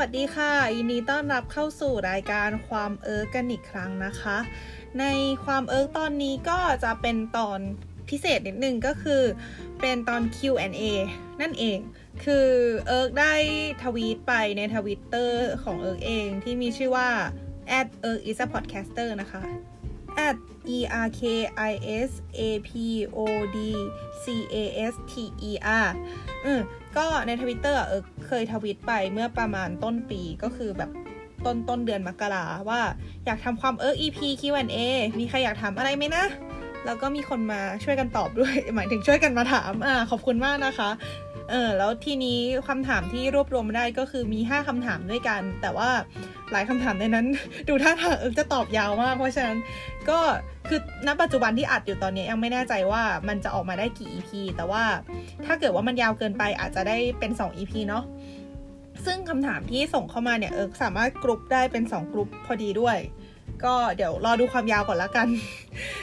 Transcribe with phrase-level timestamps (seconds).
[0.00, 4.38] สวัสดีค่ะยินดีต้อนรับเข้าสู่รายการความเอิร์กกันอีกครั้งนะคะ
[5.00, 5.04] ใน
[5.44, 7.58] ความเอิร์กตอนนี้ก็จะเป็นตอน
[8.08, 9.22] พิเศษนิดนึงก็คือ
[9.80, 10.82] เป็นตอน Q&A
[11.40, 11.78] นั่นเอง
[12.24, 12.48] คือ
[12.86, 13.34] เอิร์กได้
[13.82, 17.08] ทวีตไปในทวิตเตอร์ของเอิร์กเองที่มีชื่อว่า
[17.78, 19.42] at e r k is a podcaster นะคะ
[20.28, 20.36] at
[20.76, 21.22] e r k
[21.70, 21.72] i
[22.08, 22.70] s a p
[23.16, 23.18] o
[23.56, 23.58] d
[24.22, 24.56] c a
[24.92, 25.14] s t
[25.50, 25.52] e
[25.84, 25.86] r
[26.44, 26.60] อืม
[26.96, 30.90] ก็ในทวิตเตอร์เออเคยทวิตไปเมื่อประมาณต้นปีก็คือแบบ
[31.46, 32.80] ต้นต้นเดือนมกราว่า
[33.26, 34.78] อยากทำความเออ EP Q&A
[35.18, 36.24] มีใครอยากถามอะไรไหมนะ
[36.86, 40.90] แล้วก็มีคนมาช่วยกันตอบด้วย หมายถึงช่วยกันมาถาม อ่า ขอบคุณมากนะคะ
[41.50, 45.90] เออแล้วทีนี้คำถามที่รวบรวมมาได้ก็คือมี 5คำถามด้วยกัน แต่ว่า
[46.52, 47.26] หลายคำถามในนั้น
[47.68, 49.58] ดูท่าทางเออจะตอบยาวมาก เพราะฉะนั้น
[50.10, 50.18] ก็
[50.68, 54.84] คือณปัจจุบันที่อัดอยู่ตอนนี้ยังไม่แน่ใจว่ามันจะออกมาได้กี่ EP แต่ว่า
[55.46, 58.04] ถ้าเกิดว่ามันยาวเกินไปอาจจะได้เป็น 2 EP เนาะ
[59.06, 62.96] ซึ่งคำถามที่ส่งเข้ามาเนี่ยเออสามารถกรุ๊ปได้เป็น 2 กรุ๊ปพอดีด้วย
[63.64, 65.28] ก็เดี๋ยวรอดูความยาวก่อนละกัน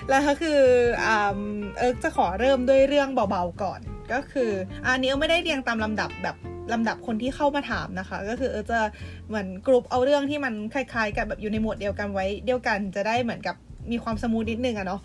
[0.09, 0.59] แล้วก็คือ
[1.01, 3.79] เอิร์กจะขอเริ่มด้วยเรื่องเบาๆก่อน
[4.13, 4.51] ก็คือ
[4.85, 6.35] อันนี้เอิร์กไม่ได้เรียงตามลำดับแบบ
[6.73, 8.79] ลำดับคนที่เข้ามาถามนะคะ ก็คือเอิร์กจะ
[9.27, 13.55] เหมือนกรุ๊ปเอาเรื่องที่มันคล้ายๆ กับแบบอยู่ในหมวดเดียวกันไว้เดียวกัน จะได้เหมือนกับ
[13.91, 15.01] มีความ smooth นิดนึงอะเนาะ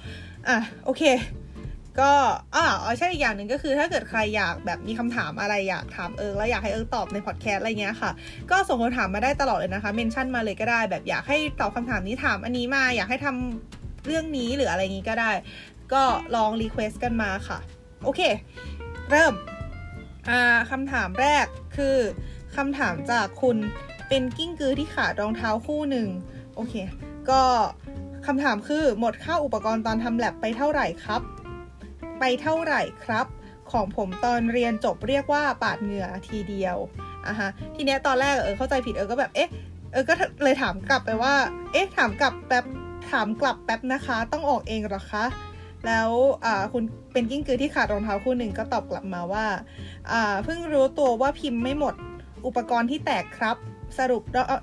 [0.49, 1.03] อะโอเค
[2.01, 2.13] ก็
[2.57, 2.67] อ่า
[2.99, 8.11] ใช่อีกอย่างหนึ่งก็คือถ้าเกิดใครอยากแบบมีคำถามอะไรอยากถามเอิร์กแล้วอยากให้เอิร์กตอบในพอดแคสต์อะไรเงี้ยค่ะ
[8.51, 15.31] ก็ส่งคำถามมาได้ตลอดเลยนะคะ mention มาเลยก็ได้ แบบอยากให้ตอบคำถามนี้ถามอันนี้มา อยากให้ทำเรื่องนี้หรืออะไรงี้ก็ได้
[15.93, 16.03] ก็
[16.37, 17.59] ลอง request กันมาค่ะ
[18.05, 18.21] โอเค
[19.11, 19.33] เริ่ม
[20.29, 21.97] อ่าคำถามแรกคือ
[22.57, 23.57] คำถามจากคุณ
[24.09, 26.09] เป็นกิ้งกือที่ขาดรองเท้าคู่หนึ่ง
[26.57, 26.75] โอเค
[27.31, 27.43] ก็
[28.27, 31.21] คำถามคือหมดค่าอุปกรณ์ตอนทำแลบไปเท่าไหร่ครับ
[32.25, 33.27] ไปเท่าไหร่ครับ
[33.73, 36.77] ของผมตอนเรียนจบเรียกว่าปาดเหงื่อทีเดียว
[37.27, 39.49] อะฮะทีเนี้ยตอนแรกเออเข้าใจผิดเออก็แบบเอ๊ะ
[39.93, 41.35] เออก็เลยถามกลับไปว่า
[41.73, 42.65] เอ๊ะถามกลับแป๊บ
[43.11, 45.25] ถามกลับแป๊บนะคะ ต้องออกเองหรอคะ
[45.87, 46.11] แล้ว
[46.45, 46.83] อ่าคุณ
[47.13, 49.47] เป็นกิ้งกือที่ขาดรองเท้าคู่หนึ่งก็ตอบกลับมาว่า
[50.11, 51.95] อ่าเพิ่งรู้ตัวว่าพิมพ์ไม่หมด
[52.47, 53.57] อุปกรณ์ที่แตกครับ
[53.99, 54.23] สรุป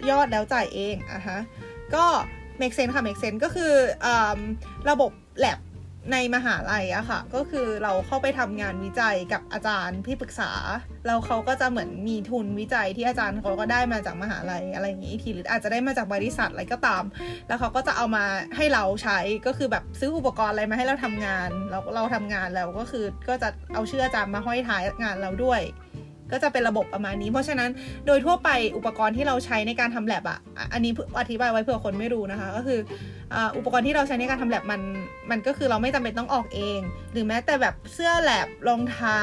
[0.10, 1.40] ยอดแล้วจ่ายเองอะฮะ
[1.96, 2.06] ก็
[2.60, 3.74] make sense ค่ะ make sense ก็คือ
[4.06, 4.08] อ
[4.90, 5.12] ระบบ
[5.42, 5.60] แ a บ
[6.14, 10.52] ในมหาลัยอะค่ะ ก็คือเราเข้าไปทำงานวิจัยกับอาจารย์ที่ปรึกษา
[11.08, 17.04] แล้วเขาก็จะเหมือนมีทุนวิจัยที่อาจารย์เขาก็ได้มาจากมหาลัยอะไรอย่างนี้ทีหรืออาจจะได้มาจากบริษัทอะไรก็ตาม
[17.48, 18.26] แล้วเขาก็จะเอามา
[18.56, 25.62] ให้เราใช้ก็คือแบบซื้ออุปกรณ์อะไรมาให้เราทำงานแล้วเราทำงานแล้วก็คือก็จะเอาชื่ออาจารย์มาห้อยท้ายงานเราด้วย
[26.32, 27.70] ก็จะเป็นระบบประมาณนี้ เพราะฉะนั้น
[28.08, 30.40] โดยทั่วไปอุปกรณ์ที่เราใช้ในการทำแลบอะ
[30.74, 32.80] อันนี้อธิบายไว้เผื่อคนไม่รู้นะคะ ก็คือ
[33.58, 34.82] อุปกรณ์ที่เราใช้ในการทำแลบมัน
[35.32, 36.80] มันก็คือเราไม่จำเป็นต้องออกเอง
[37.14, 39.22] หรือแม้แต่แบบเสื้อแลบรองเท้า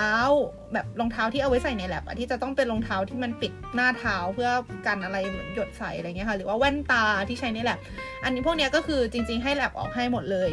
[0.72, 4.50] แบบรองเท้าที่เอาไว้ใส่ในแลบที่จะต้องเป็นรองเท้าที่มันปิดหน้าเท้าเพื่อ
[4.86, 5.16] กันอะไร
[5.54, 7.78] หยดใส่อะไรเงี้ยค่ะหรือว่าแว่นตาที่ใช้ในแลบ
[8.24, 10.50] อันนี้พวกนี้ก็คือจริง ๆให้แลบออกให้หมดเลย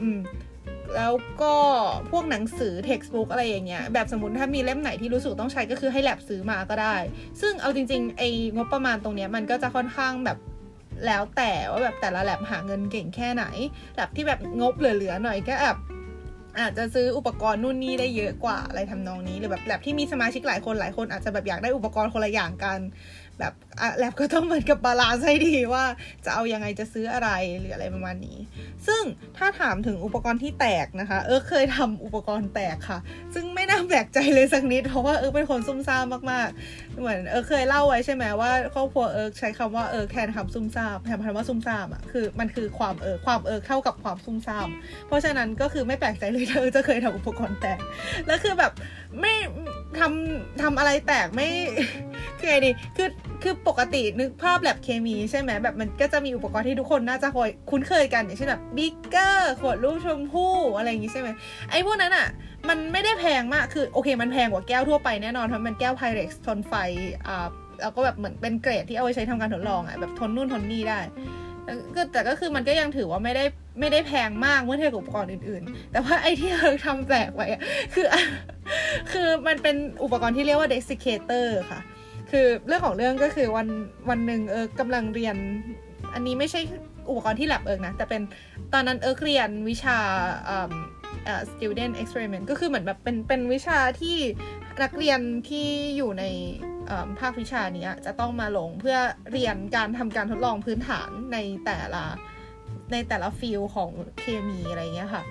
[0.00, 0.18] อืม
[0.96, 1.12] แล้ว
[1.42, 1.54] ก็
[2.10, 6.96] พวกหนังสือ textbook อะไรอย่างเงี้ย แบบสมมติถ้ามีเล่มไหนที่รู้สึกต้องใช้ก็คือให้แลบซื้อมาก็ได้
[7.40, 10.38] ซึ่งเอาจริงๆไอ้งบประมาณตรงเนี้ยมันก็จะค่อนข้างแบบ
[11.06, 13.44] แล้วแต่ว่าแบบแต่ละแลบหาเงินเก่งแค่ไหน
[13.94, 15.78] แลบที่แบบงบเหลือๆหน่อยก็แบบ
[16.60, 22.78] อาจจะซื้ออุปกรณ์นู่นนี่ได้เยอะกว่าอะไรทำนองนี้หรือแบบแลบที่มีสมาชิกหลายคนหลายคนอาจจะแบบอยากได้อุปกรณ์คนละอย่างกัน
[23.38, 23.52] แบบ
[23.98, 25.84] แลบก็ต้องเหมือนกับ balance ให้ดีว่า
[26.24, 28.38] จะเอายังไงจะซื้ออะไรหรืออะไรประมาณนี้
[28.86, 29.02] ซึ่ง
[29.38, 32.98] ถ้าถามถึงอุปกรณ์ที่แตกนะคะ เออเคยทำอุปกรณ์แตกค่ะ
[33.34, 44.68] ซึ่งไม่น่าแปลกใจเลยสักนิด เพราะว่าเออเป็นคนซุ่มซ่ามมากๆ เหมือนเออเคยเล่าไว้ใช่ไหมว่าครอบครัวเออใช้คำว่าเออแทนคำซุ่มซ่ามแทนคำว่าซุ่มซ่ามอะคือมันคือความเออความเออเข้ากับความซุ่มซ่าม
[45.06, 47.78] เพราะฉะนั้นก็คือไม่แปลกใจเลยเธอจะเคยทำอุปกรณ์แตก
[48.26, 48.72] แล้วคือแบบ
[49.20, 49.34] ไม่
[49.98, 51.48] ทำทำอะไรแตกไม่
[52.38, 53.08] คือไงดีคือ
[53.42, 61.28] คือปกตินึกภาพแลบเคมีใช่ไหมแบบมันก็จะมีอุปกรณ์ที่ทุกคนน่าจะคอยคุ้นเคยกันอย่างเช่นแบบบีกเกอร์ขวดรูปชมพู่อะไรอย่างงี้ใช่ไหม
[61.70, 62.28] ไอ้พวกนั้นอะ
[62.68, 66.72] มันไม่ได้แพงมากคือโอเค มันแพงกว่าแก้วทั่วไปแน่นอนเพราะมันแก้ว Pyrex ทนไฟ
[67.26, 67.46] อ่า
[67.82, 71.00] แล้วก็แบบเหมือนเป็นเกรดที่เอาไว้ใช้ทำการทดลองอะแบบทนนู่นทนนี่ได้
[71.94, 73.44] ก็แต่ก็คือมันก็ยังถือว่าไม่ได้
[73.80, 77.46] ไม่ได้แพงมากเมื่อเทียบกับอุปกรณ์อื่นๆ แต่ว่าไอ้ที่เราทำแตกไว้
[77.94, 78.06] คือ
[79.12, 81.80] คือมันเป็นอุปกรณ์ที่เรียกว่า desiccator ค่ะ
[82.30, 83.68] คือเรื่องของเรื่องก็คือวัน
[84.10, 85.36] วันหนึ่งเอิร์กกำลังเรียน
[86.14, 86.60] อันนี้ไม่ใช่
[87.08, 88.22] อุปกรณ์ที่แลบเอิร์กนะ แต่เป็น
[88.72, 89.98] ตอนนั้นเอิร์กเรียนวิชา
[90.48, 94.16] อ่า student experiment ก็คือเหมือนแบบเป็นเป็นวิชาที่
[94.82, 96.24] นักเรียนที่อยู่ใน
[97.20, 98.98] ภาควิชานี้จะต้องมาลงเพื่อ
[99.32, 102.04] เรียนการทำการทดลองพื้นฐานในแต่ละ
[102.92, 105.22] ในแต่ละ field ของเคมีอะไรเงี้ยค่ะ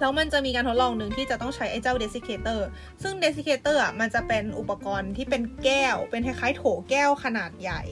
[0.00, 2.66] แล้วมันจะมีการทดลองหนึ่งที่จะต้องใช้ไอ้เจ้า desiccator
[3.02, 7.82] ซึ่ง desiccator อะมันจะเป็นอุปกรณ์ที่เป็นแก้ว เป็นคล้ายๆโถแก้วขนาดใหญ่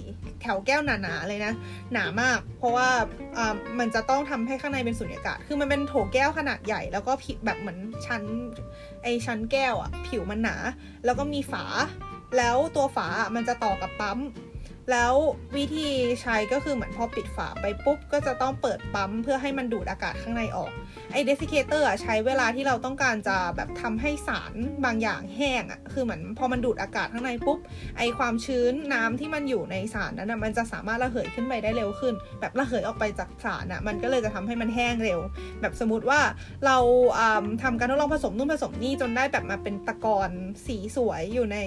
[0.43, 1.53] โถแก้วหนาๆเลยนะ
[1.93, 2.89] หนามาก เพราะว่า
[3.37, 8.23] อ่ามันจะต้องทำให้ข้างในเป็นสุญญากาศ คือมันเป็นโถแก้วขนาดใหญ่ แล้วก็ผิแบบเหมือนชั้น
[9.03, 10.57] ไอชั้นแก้วอะผิวมันหนา
[11.05, 11.65] แล้วก็มีฝา
[12.37, 14.19] แล้วตัวฝามันจะต่อกับปั๊ม
[14.91, 15.15] แล้ว
[15.57, 15.89] วิธี
[16.23, 20.73] ใช้ก็คือเหมือนพอปิดฝาไปปุ๊บ ก็จะต้องเปิดปั๊มเพื่อให้มันดูดอากาศข้างในออก
[21.13, 24.53] ไอ desiccator ใช้เวลาที่เราต้องการจะแบบทำให้สาร
[24.85, 27.59] บางอย่างแห้งอะคือเหมือนพอมันดูดอากาศข้างในปุ๊บ
[27.99, 35.21] ไอความชื้นน้ำที่มันอยู่ในสารนั้นนะมันจะสามารถระเหยขึ้นไปได้เร็วขึ้น แบบระเหยออกไปจากสารอะมันก็เลยจะทำให้มันแห้งเร็ว
[35.61, 36.21] แบบสมมติว่า
[36.67, 36.77] เรา
[37.63, 40.31] ทำการทดลองผสมนู่นผสมนี่จนได้แบบมาเป็นตะกอน
[40.67, 41.59] สีสวยอยู่ใน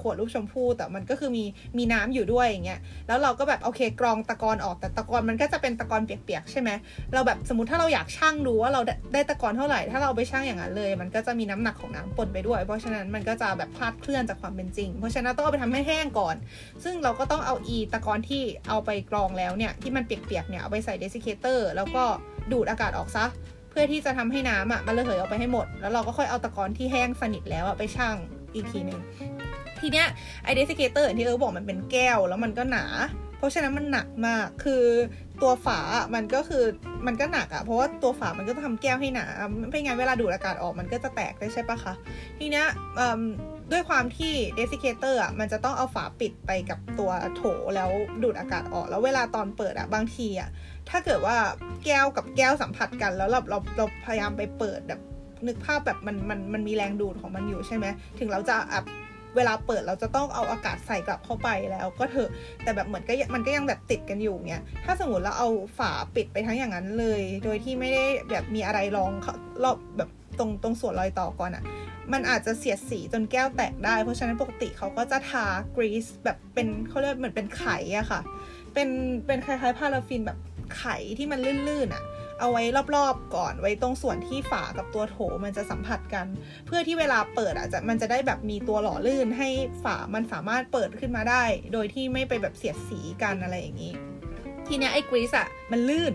[0.00, 1.44] ขวดรูปชมพู่แต่มันก็คือมี
[1.78, 6.70] มีน้ำอยู่ด้วยอย่างเงี้ยแล้วเราก็แบบโอเคกรองตะกอนออกแต่ตะกอนมันก็จะเป็นตะกอนเปียกๆใช่ไหม
[7.12, 8.80] เราแบบสมมติถ้าเราอยากชั่งดูว่าเรา
[9.12, 16.36] ได้ตะกอนเท่าไหร่ ถ้าเราไปชั่งอย่างนั้นเลย มันก็จะมีน้ำหนักของน้ำปนไปด้วย เพราะฉะนั้นมันก็จะแบบพลาดเคลื่อนจากความเป็นจริง เพราะฉะนั้นต้องเอาไปทำให้แห้งก่อน
[16.84, 22.04] ซึ่งเราก็ต้องเอาอีตะกอนที่เอาไปกรองแล้วเนี่ยที่มันเปียกๆเนี่ยเอาไปใส่ desiccator แล้วก็
[22.52, 23.26] ดูดอากาศออกซะ
[23.70, 28.14] เพื่อที่จะทำให้น้ำอะมันระเหยออกไปให้หมด แล้วเราก็ค่อยเอาตะกอนที่แห้งสนิทแล้วอะไปชั่ง
[28.54, 29.00] อีกทีหนึ่ง
[29.84, 30.08] ทีเนี้ย
[30.44, 32.84] ไอ desiccator ที่เอิร์กบอกมันเป็นแก้วแล้วมันก็หนา
[33.38, 34.84] เพราะฉะนั้นมันหนักมากคือ
[35.42, 35.80] ตัวฝา
[36.14, 36.64] มันก็คือ
[37.06, 39.26] มันก็หนักอะเพราะว่าตัวฝา มันก็จะทำแก้วให้หนา
[39.70, 41.94] ไม่งั้นเวลาดูดอากาศออกมันก็จะแตกได้ใช่ปะคะ
[42.38, 42.66] ทีเนี้ย
[43.72, 47.42] ด้วยความที่ desiccator อะมันจะต้องเอาฝาปิดไปกับตัวโถ
[47.76, 47.90] แล้ว
[48.22, 50.48] ดูดอากาศออก แล้วเวลาตอนเปิดอะบางทีอะ
[50.88, 51.36] ถ้าเกิดว่า
[51.84, 55.00] แก้วกับแก้วสัมผัสกันแล้วเราเราเราพยายามไปเปิดแบบ
[55.46, 57.86] นึกภาพแบบมันมันมันมีแรงดูดของมันอยู่ใช่ไหม
[58.18, 58.84] ถึงเราจะอับ
[59.36, 62.30] เวลาเปิดเราจะต้องเอาอากาศใส่กลับเข้าไปแล้วก็เถอะ
[62.62, 65.48] แต่แบบเหมือนก็มันก็ยังแบบติดกันอยู่เนี้ย ถ้าสมมติเราเอา
[65.78, 69.10] ฝาปิดไปทั้งอย่างนั้นเลย โดยที่ไม่ได้แบบมีอะไรรอง
[69.64, 71.64] รอบแบบตรงตรงส่วนรอยต่อก่อนอะ่ะ
[72.12, 75.46] มันอาจจะเสียดสีจนแก้วแตกได้ เพราะฉะนั้นปกติเขาก็จะทา
[75.76, 77.66] กรีซแบบเป็นเขาเรียกเหมือนเป็นไข
[77.98, 78.20] อะค่ะ
[78.74, 78.88] เป็น
[79.26, 80.38] เป็นคล้ายๆพาราฟินแบบ
[80.78, 80.84] ไข
[81.18, 81.38] ที่มัน
[81.68, 82.02] ลื่นๆอะ่ะ
[82.40, 82.62] เอาไว้
[82.96, 86.26] รอบๆก่อนไว้ตรงส่วนที่ฝากับตัวโถมันจะสัมผัสกัน
[86.66, 89.48] เพื่อที่เวลาเปิดอะจะมันจะได้แบบมีตัวหล่อลื่นให้
[89.84, 93.92] ฝามันสามารถเปิดขึ้นมาได้ โดยที่ไม่ไปแบบเสียดสีกันอะไรอย่างนี้
[94.66, 96.14] ทีเนี้ยไอ้กรีซอะมันลื่น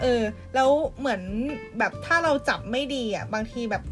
[0.00, 0.22] เออ
[0.54, 1.22] แล้วเหมือน
[1.78, 3.82] แบบถ้าเราจับไม่ดีอะบางทีแบบ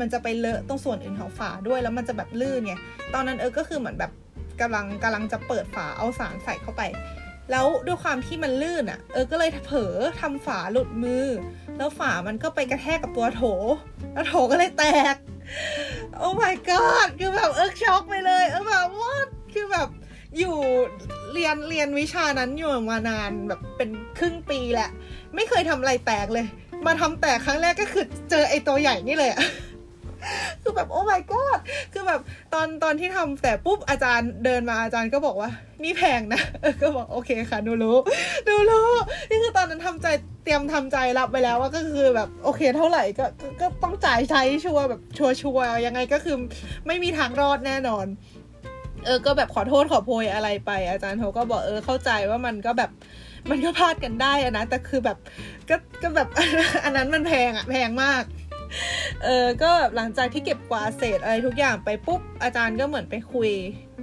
[0.00, 2.74] มันจะไปเลอะตรงส่วนอื่นของฝาด้วยแล้วมันจะแบบลื่นไง
[3.14, 4.12] ตอนนั้นเออก็คือเหมือนแบบ
[4.60, 6.82] กำลังกำลังจะเปิดฝาเอาสารใส่เข้าไป
[7.50, 11.26] แล้วด้วยความที่มันลื่นอะ่ะ เออก็เลยเผลอทำฝาหลุดมือ
[11.76, 13.42] แล้วฝามันก็ไปกระแทกกับตัวโถ
[14.12, 14.84] แล้วโถก็เลยแต
[15.14, 15.16] ก
[16.16, 19.14] โอ้ my god คือแบบเออช็อกไปเลยเออแบบว่า
[19.52, 19.88] คือแบบ
[20.38, 20.54] อยู่
[21.32, 24.90] เรียนเรียนวิชานั้นอยู่มานานแบบเป็นครึ่งปีแหละ
[25.34, 26.46] ไม่เคยทำอะไรแตกเลย
[26.86, 29.40] มาทำแตกครั้งแรกก็คือเจอไอ้ตัวใหญ่นี่เลยอะ
[30.62, 31.58] คือแบบโอ้ my god
[31.92, 32.20] คือแบบ
[32.54, 35.50] ตอนตอนที่ทำแต่ปุ๊บอาจารย์เดินมาอาจารย์ก็บอกว่า
[35.84, 36.40] นี่แพงนะ
[36.82, 37.96] ก็บอกโอเคค่ะดูรู้
[38.48, 38.90] ดูรู้
[39.30, 40.06] นี่คือตอนนั้นทำใจ
[40.44, 43.24] เตรียมทำใจรับไปแล้วว่าก็คือแบบโอเคเท่าไหร่ก็
[43.60, 46.36] ก็ต้องจ่ายใช้ชัวร์แบบชัวร์ชัวร์ยังไงก็คือ
[46.86, 48.06] ไม่มีทางรอดแน่นอน
[49.04, 52.90] เออก็แบบขอโทษขอโพยอะไรไป อาจารย์เขาก็บอกเออเข้าใจว่ามันก็แบบ
[53.50, 55.18] มันก็พลาดกันได้อะนะแต่คือแบบ
[55.70, 56.28] ก็ก็แบบ
[56.84, 58.22] อันนั้นมันแพงอะแพงมาก
[59.22, 63.50] เออก็แบบหลังจากที่เก็บกวาดเศษอะไรทุกอย่างไปปุ๊บอาจารย์ก็เหมือนไปคุย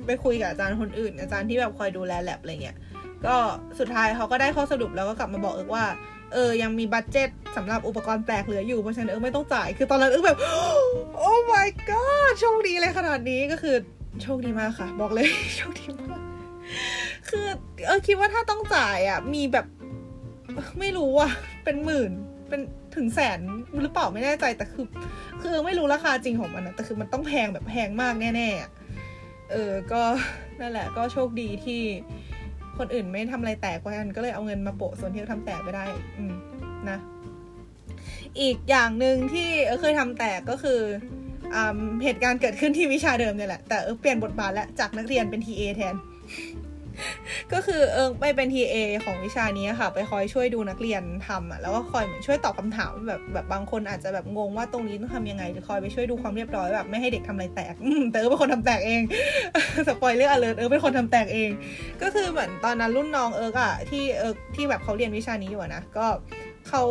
[0.07, 2.77] ไปคุยกับอาจารย์คนอื่น อาจารย์ที่แบบคอยดูแลแลบอะไรเงี้ย
[3.25, 3.35] ก็
[3.79, 5.85] สุดท้ายเขาก็ได้ข้อสรุปแล้วก็กลับมาบอกเอิร์กว่า
[6.33, 10.37] เออยังมี budget สำหรับอุปกรณ์แตกเหลืออยู่เพราะฉะนั้นเอิร์กไม่ต้องจ่าย คือตอนนั้นเอิร์กแบบ
[11.17, 13.75] oh my god โชคดีเลยขนาดนี้ก็คือ
[14.23, 16.21] โชคดีมากค่ะ บอกเลยโชคดีมาก
[17.29, 17.47] คือ
[17.87, 19.65] เออคิดว่าถ้าต้องจ่ายอะ มีแบบ
[20.79, 21.31] ไม่รู้อะ
[21.63, 22.11] เป็นหมื่น
[22.49, 22.61] เป็น
[22.95, 23.39] ถึงแสน
[23.81, 24.85] หรือเปล่าไม่แน่ใจแต่คือ
[25.41, 30.01] คือไม่รู้ราคาจริงของมันนะแต่คือมันต้องแพงแบบแพงมากแน่ๆเออก็
[30.59, 31.81] นั่นแหละ ก็โชคดีที่
[32.77, 35.85] คนอื่นไม่ทำอะไรแตกกันก็เลยเอาเงินมาโปะส่วนที่ทำแตกไปได้
[36.17, 36.33] อืม
[36.89, 36.97] นะ
[38.39, 40.79] อีกอย่างหนึ่งที่เออเคยทำแตกก็คือ
[42.03, 45.95] เหตุการณ์เกิดขึ้นที่วิชาเดิมเนี่ยแหละแต่เอิร์กเปลี่ยนบทบาทแล้วจากนักเรียนเป็น TA แทน
[47.53, 57.73] ก็คือเอิร์กไปเป็น TA ของวิชานี้ค่ะ ไปคอยช่วยดูนักเรียนทำอะแล้วก็คอยเหมือนช่วยตอบคำถามแบบแบบบางคนอาจจะแบบงงว่าตรงนี้ต้องทำยังไงจะคอยไปช่วยดูความเรียบร้อยแบบไม่ให้เด็กทำอะไรแตก
[58.11, 59.01] แต่เอิร์กเป็นคนทำแตกเอง
[59.87, 61.49] spoiler alert เอิร์กเป็นคนทำแตกเอง
[62.01, 66.07] ก็คือเหมือนตอนนั้นรุ่นน้องเอิร์กอะที่เอิร์กที่แบบเขาเรียนวิชานี้อยู่นะก็
[66.69, 66.83] เขา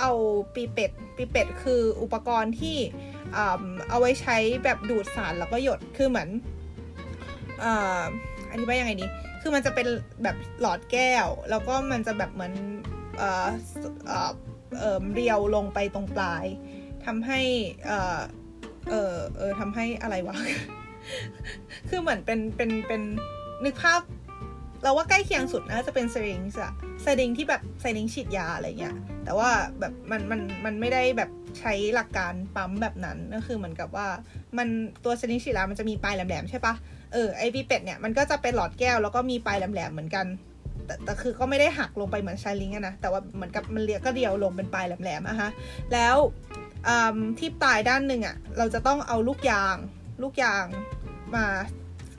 [0.00, 0.12] เอา
[0.54, 2.76] ปีเป็ดปีเป็ดคืออุปกรณ์ที่
[3.88, 6.28] เอาไว้ใช้แบบดูดสารแล้วก็หยดคือเหมือน
[8.50, 9.06] อธิบายยังไงดี
[9.46, 9.88] คือมันจะเป็น
[10.22, 12.54] แบบหลอดแก้ว แล้วก็มันจะแบบเหมือน
[13.18, 13.48] เอ่อ
[14.06, 14.30] เอ่อ
[14.80, 16.44] เอ่อเรียวลงไปตรงปลาย
[17.06, 17.40] ทำให้
[17.86, 18.20] เอ่อ
[18.90, 20.36] เออเออทำให้อะไรวะ
[21.88, 23.02] คือเหมือนเป็นเป็นเป็น
[23.64, 24.00] นึกภาพ
[24.82, 26.72] เราว่าใกล้เคียงสุดนะจะเป็นสลิงส์อะ
[27.04, 29.50] สลิงที่แบบสลิงฉีดยาอะไรเงี้ย แต่ว่า
[29.80, 34.08] แบบมันมันมันไม่ได้แบบใช้หลักการปั๊มแบบนั้นก็คือเหมือนกับว่า
[34.58, 34.68] มัน
[35.04, 36.74] ตัวสลิงฉีดยามันจะมีปลายแหลมๆใช่ปะ
[37.12, 40.26] เออไอพีเป็ดเนี่ยมันก็จะเป็นหลอดแก้วแล้วก็มีปลายแหลมๆเหมือนกัน
[40.86, 45.50] แต่แต่คือก็ไม่ได้หักลงไปเหมือนชายลิงอะนะ แต่ว่าเหมือนกับมันเลียก็เดียวลงเป็นปลายแหลมๆอะฮะ
[45.92, 46.16] แล้ว
[47.38, 49.76] ที่ปลายด้านหนึ่งอะเราจะต้องเอาลูกยาง
[50.22, 50.64] ลูกยาง
[51.34, 51.44] มา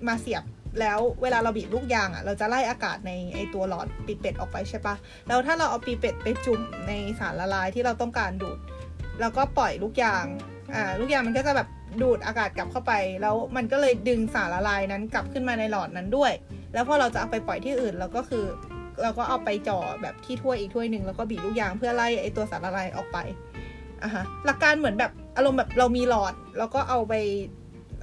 [0.07, 0.43] มาเสียบ
[0.79, 4.95] แล้วเวลาเราบีบลูกยางอะเราจะไล่อากาศในไอตัวหลอดปีเป็ดออกไปใช่ปะ
[5.27, 8.57] แล้วถ้าเราเอาปีเป็ดไปจุ่มในสารละลายที่เราต้องการดูด
[9.19, 10.25] แล้วก็ปล่อยลูกยาง
[10.73, 11.67] อ่า ลูกยางมันก็จะแบบ
[12.01, 16.31] ดูดอากาศกลับเข้าไป แล้วมันก็เลยดึงสารละลายนั้นกลับขึ้นมาในหลอดนั้นด้วย
[16.73, 18.45] แล้วพอเราจะเอาไปปล่อยที่อื่นเราก็คือ
[19.01, 23.17] เราก็เอาไปจ่อแบบที่ถ้วยอีกถ้วยหนึ่งแล้วก็บีบลูกยางเพื่อไล่ไอตัวสารละลายออกไป
[24.03, 27.13] อะฮะหลักการเหมือนแบบอารมณ์แบบเรามีหลอด แล้วก็เอาไป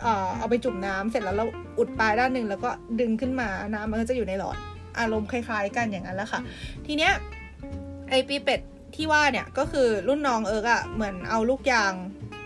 [0.00, 1.46] เอ่อเอาไปจุ่มน้ำเสร็จแล้วเรา
[1.78, 2.70] อุดปลายด้านหนึ่งแล้วก็
[3.00, 4.56] ดึงขึ้นมาน้ำมันก็จะอยู่ในหลอด
[4.98, 6.40] อารมณ์คล้าย ๆ กันอย่างนั้นแหละค่ะ
[6.86, 7.12] ทีเนี้ย
[8.10, 8.60] ไอ pipette
[8.96, 11.92] ที่ว่าเนี่ยก็คือรุ่นน้องเอิร์กอะเหมือนเอาลูกยาง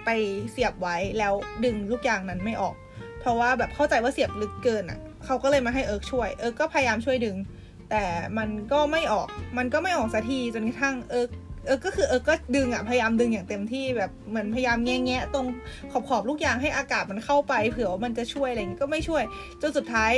[0.09, 0.21] ไป
[0.53, 1.35] เสียบไว้แล้ว
[1.65, 2.75] ดึงลูกยางนั้นไม่ออก
[3.21, 7.37] เพราะว่าแบบเข้าใจว่าเสียบลึกเกินอะเขาก็เลยมาให้เอิร์กช่วย เอิร์กก็พยายามช่วยดึง
[7.91, 8.05] แต่
[8.39, 11.31] มันก็ไม่ออก มันก็ไม่ออกสักทีจนกระทั่งเอิร์ก
[11.67, 15.47] เออก็คือเออก็ดึงอะ พยายามดึงอย่างเต็มที่แบบเหมือนพยายามแงะตรง
[15.93, 19.23] ขอบขอบลูกยางให้อากาศมันเข้าไปเผื่อว่ามันจะช่วยอะไรอย่างงี้ก็ไม่ช่วย
[19.61, 20.13] จนสุดท้าย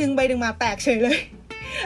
[0.00, 1.18] ดึงไปดึงมาแตกเฉยเลย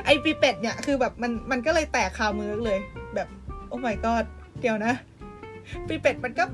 [0.04, 2.78] ไอปีเป็ดเนี่ยคือแบบมันมันก็เลยแตกคามือเลย
[3.14, 3.28] แบบ
[3.68, 4.24] โอ้ my god
[4.60, 4.94] เดี๋ยวนะ
[5.88, 6.44] ปีเป็ดมันก็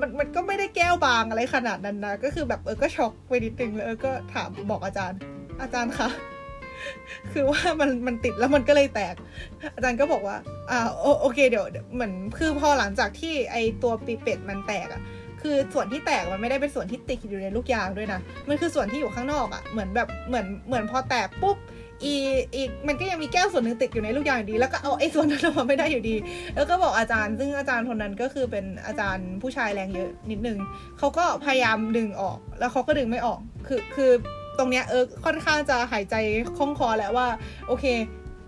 [0.00, 5.18] มันมันก็ไม่ได้แก้วบางอะไรขนาดนั้นนะ ก็คือแบบเออก็ช็อกไปนิดนึงแล้วเออก็ถามบอกอาจารย์
[5.62, 6.08] อาจารย์คะ
[7.32, 9.14] คือว่ามันมันติดแล้วมันก็เลยแตก
[9.74, 10.36] อาจารย์ก็บอกว่า
[10.70, 10.88] อ่า
[11.20, 15.02] โอเคเดี๋ยวเหมือนคือพอหลังจากที่ไอตัวปีเป็ดมันแตกอะ
[15.42, 21.56] คือส่วนที่แตกมันไม่ได้เป็นส่วนที่ติดอยู่ในลูกยางด้วยนะ มันคือส่วนที่อยู่ข้างนอกอะ เหมือนแบบเหมือนเหมือนพอแตกปุ๊บ
[22.04, 22.14] อี
[22.56, 26.16] อีกมันก็ยังมีแก้วส่วนหนึ่งติดอยู่ในลูกยางอยู่ดี แล้วก็เอาไอ้ส่วนนั้นออกมาไม่ได้อยู่ดี
[26.56, 30.58] แล้วก็บอกอาจารย์ ซึ่งอาจารย์คนนั้นก็คือเป็นอาจารย์ผู้ชายแรงเยอะนิดนึง
[30.98, 34.10] เขาก็พยายามดึงออก แล้วเขาก็ดึงไม่ออก คือคือ
[34.58, 36.14] ตรงเนี้ยเออค่อนข้างจะหายใจ
[36.56, 37.28] คล่องคอแล้วว่า
[37.68, 37.84] โอเค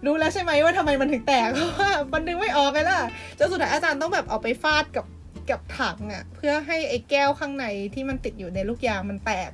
[0.06, 3.00] รู้แล้วใช่ไหมว่าทำไมมันถึงแตกเพราะว่ามันดึงไม่ออกเลยล่ะ
[3.38, 5.06] จนสุดท้ายอาจารย์ต้องแบบเอาไปฟาดกับ
[5.50, 9.50] กับถังอะ่ะ เพื่อให้ไอ้แก้วข้างในที่มันติดอยู่ในลูกยางมันแตก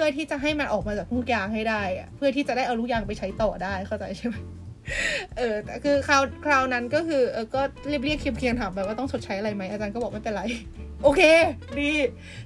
[0.00, 4.34] พื่อที่จะให้มันออกมาจากลูกยางให้ได้อะเพื่อที่จะได้เอาลูกยางไปใช้ต่อได้เข้าใจใช่ไหม
[5.38, 10.42] เออแต่คือคราวคราวนั้นก็คือเออก็เรียบเรียกเคียงๆถามไปว่าต้องชดใช้อะไรไหมอาจารย์ก็บอกไม่เป็นไร
[11.04, 11.22] โอเค
[11.78, 11.90] ดี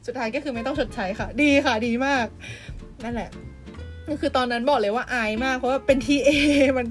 [0.06, 2.26] สุดท้ายก็คือไม่ต้องชดใช้ค่ะ ดีค่ะดีมาก
[3.04, 3.30] นั่นแหละ
[4.08, 6.30] ก็คือตอนนั้นบอกเลยว่าอายมาก เพราะว่าเป็นทีเอ
[6.76, 6.86] มัน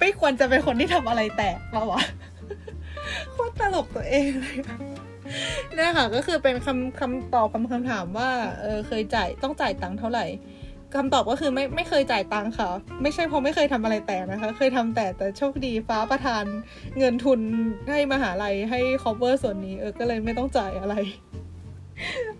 [0.00, 2.02] ไม่ควรจะเป็นคนที่ทำอะไรแตกมาวะ
[3.32, 4.56] โคตรตลกตัวเองเลย
[5.76, 8.30] นี่ค่ะก็คือเป็นคำคำตอบคำคำถามว่า
[8.60, 10.26] เออเคยจ่ายต้องจ่ายตังค์เท่าไหร่
[10.94, 12.68] คำตอบก็คือไม่ไม่เคยจ่ายตังค์ค่ะ
[13.02, 16.44] ไม่ใช่เพราะไม่เคยทำอะไรแต่นะคะ เคยทำแต่แต่โชคดีฟ้าประทาน
[16.98, 17.40] เงินทุน
[17.88, 20.94] ให้มหาลัยให้ cover ส่วนนี้เออก็เลยไม่ต้องจ่ายอะไร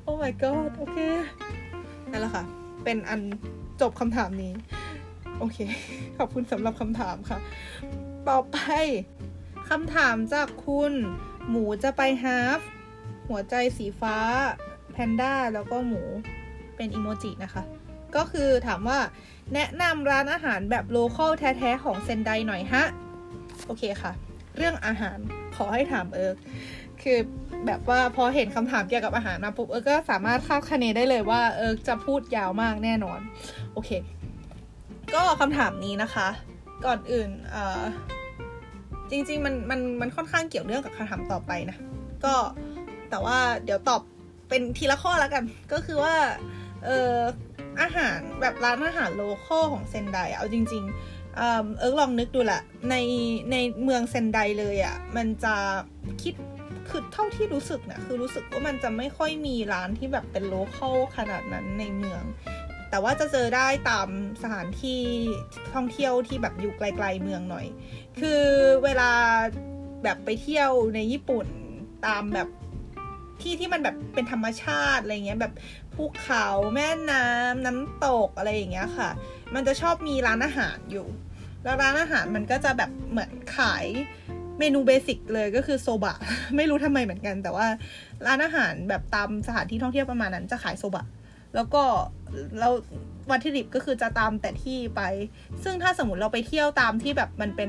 [0.02, 0.98] โอ้ my god โอเค
[2.10, 2.44] นั่นแหละค่ะ
[2.84, 3.20] เป็นอัน
[3.80, 4.52] จบคำถามนี้
[5.38, 5.58] โอเค
[6.18, 7.38] ขอบคุณสำหรับคำถามค่ะ
[8.28, 8.58] ต่อไป
[9.70, 10.92] คำถามจากคุณ
[11.48, 12.60] หมูจะไปฮาฟ
[13.28, 14.16] หัวใจสีฟ้า
[14.92, 16.02] แพนด้า แล้วก็หมู
[16.76, 17.62] เป็นอีโมจินะคะ
[18.16, 18.98] ก็คือถามว่า
[19.54, 22.84] แนะนำร้านอาหารแบบโลเคอลแท้ ๆ ของเซนไดหน่อยฮะ
[23.66, 24.12] โอเคค่ะ
[24.56, 25.18] เรื่องอาหาร
[25.56, 26.36] ขอให้ถามเอิร์ก
[27.02, 27.18] คือ
[27.66, 33.20] แบบว่าพอเห็นคำถามเกี่ยวกับอาหารมาปุ๊บเอิร์กก็สามารถคาดคะเนได้เลยว่าเอิร์กจะพูดยาวมากแน่นอน
[33.72, 33.90] โอเค
[35.14, 36.28] ก็คำถามนี้นะคะ
[36.84, 37.82] ก่อนอื่นเอ่อ
[39.10, 41.76] จริงๆมันมันมันค่อนข้างเกี่ยวเนื่องกับคำถามต่อไปนะ
[42.24, 42.34] ก็
[43.10, 44.00] แต่ว่าเดี๋ยวตอบ
[44.48, 46.16] เป็นทีละข้อแล้วกัน ก็คือว่า
[46.84, 47.16] เออ
[47.80, 51.40] อาหารแบบร้านอาหาร local ของเซนไดเอาจริง ๆ เอ
[51.86, 52.94] อลองนึกดูแหละใน
[53.52, 55.54] ในเมืองเซนไดเลยอะ่ะมันจะ
[56.22, 56.34] คิด
[56.88, 62.22] คือเท่าที่รู้สึกนะคือรู้สึกว่ามันจะไม่ค่อยมีร้านที่แบบเป็นโลคอลขนาดนั้นในเมือง
[62.90, 64.08] แต่ว่าจะเจอได้ตาม
[64.42, 65.00] สถานที่
[65.74, 67.66] ท่องเที่ยวที่แบบอยู่ไกล ๆเมืองหน่อย
[68.20, 68.42] คือ
[68.84, 69.10] เวลา
[70.02, 71.46] แบบไปเที่ยวในญี่ปุ่น
[72.06, 72.48] ตามแบบ
[73.42, 75.52] ที่ที่มันแบบเป็นธรรมชาติอะไรเงี้ยแบบ
[75.94, 79.10] ภูเขาแม่น้ำน้ำตกอะไรอย่างเงี้ยค่ะ
[79.54, 81.06] มันจะชอบมีร้านอาหารอยู่
[81.64, 83.86] แล้วร้านอาหารมันก็จะแบบเหมือนขาย
[84.58, 86.16] เมนูเบสิกเลยก็คือโซบะ
[86.56, 87.66] ไม่รู้ทำไมเหมือนกัน แต่ว่า
[88.26, 91.06] ร้านอาหารแบบตามสถานที่ท่องเที่ยวประมาณนั้นจะขายโซบะ
[91.54, 91.82] แล้วก็
[92.58, 92.68] เรา
[93.30, 95.00] วัตถุดิบก็คือจะตามแต่ที่ไป
[95.64, 97.68] ซึ่งถ้าสมมติเราไปเที่ยวตามที่แบบมันเป็น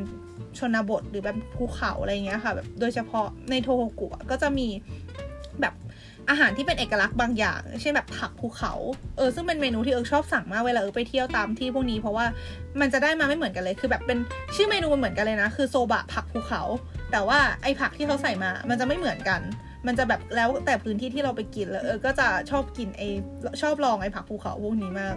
[0.60, 4.68] ชนบทหรือแบบภูเขาอะไรเงี้ยค่ะแบบโดยเฉพาะในโทโฮกุก็จะมี
[6.30, 8.74] อาหารที่เป็นเอกลักษณ์บางอย่าง เช่นแบบผักภูเขา
[9.18, 12.26] เออซึ่งเป็นเมนูที่เอิร์กชอบสั่งมากเวลาเอิร์กไปเที่ยวตามที่พวกนี้เพราะว่า
[12.82, 14.18] มันจะได้มาไม่เหมือนกันเลย คือแบบเป็น
[14.56, 16.62] ชื่อเมนูมันเหมือนกันเลยนะ คือโซบะผักภูเขา
[17.12, 19.42] แต่ว่าไอผักที่เขาใส่มา มันจะไม่เหมือนกัน
[19.88, 23.02] มันจะแบบแล้วแต่พื้นที่ที่เราไปกินแล้วเออก็จะชอบกินไอ
[23.62, 25.16] ชอบลองไอผักภูเขาพวกนี้มาก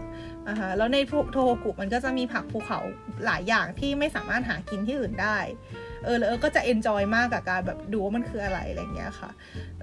[0.48, 0.98] อ่าฮะแล้วใน
[1.32, 2.80] โทโฮกุมันก็จะมีผักภูเขา
[3.26, 5.38] หลายอย่างที่ไม่สามารถหากินที่อื่นได้
[6.04, 9.30] เออแล้วเออก็จะ enjoy มากกับการแบบดูว่ามันคืออะไรอะไรเงี้ยค่ะ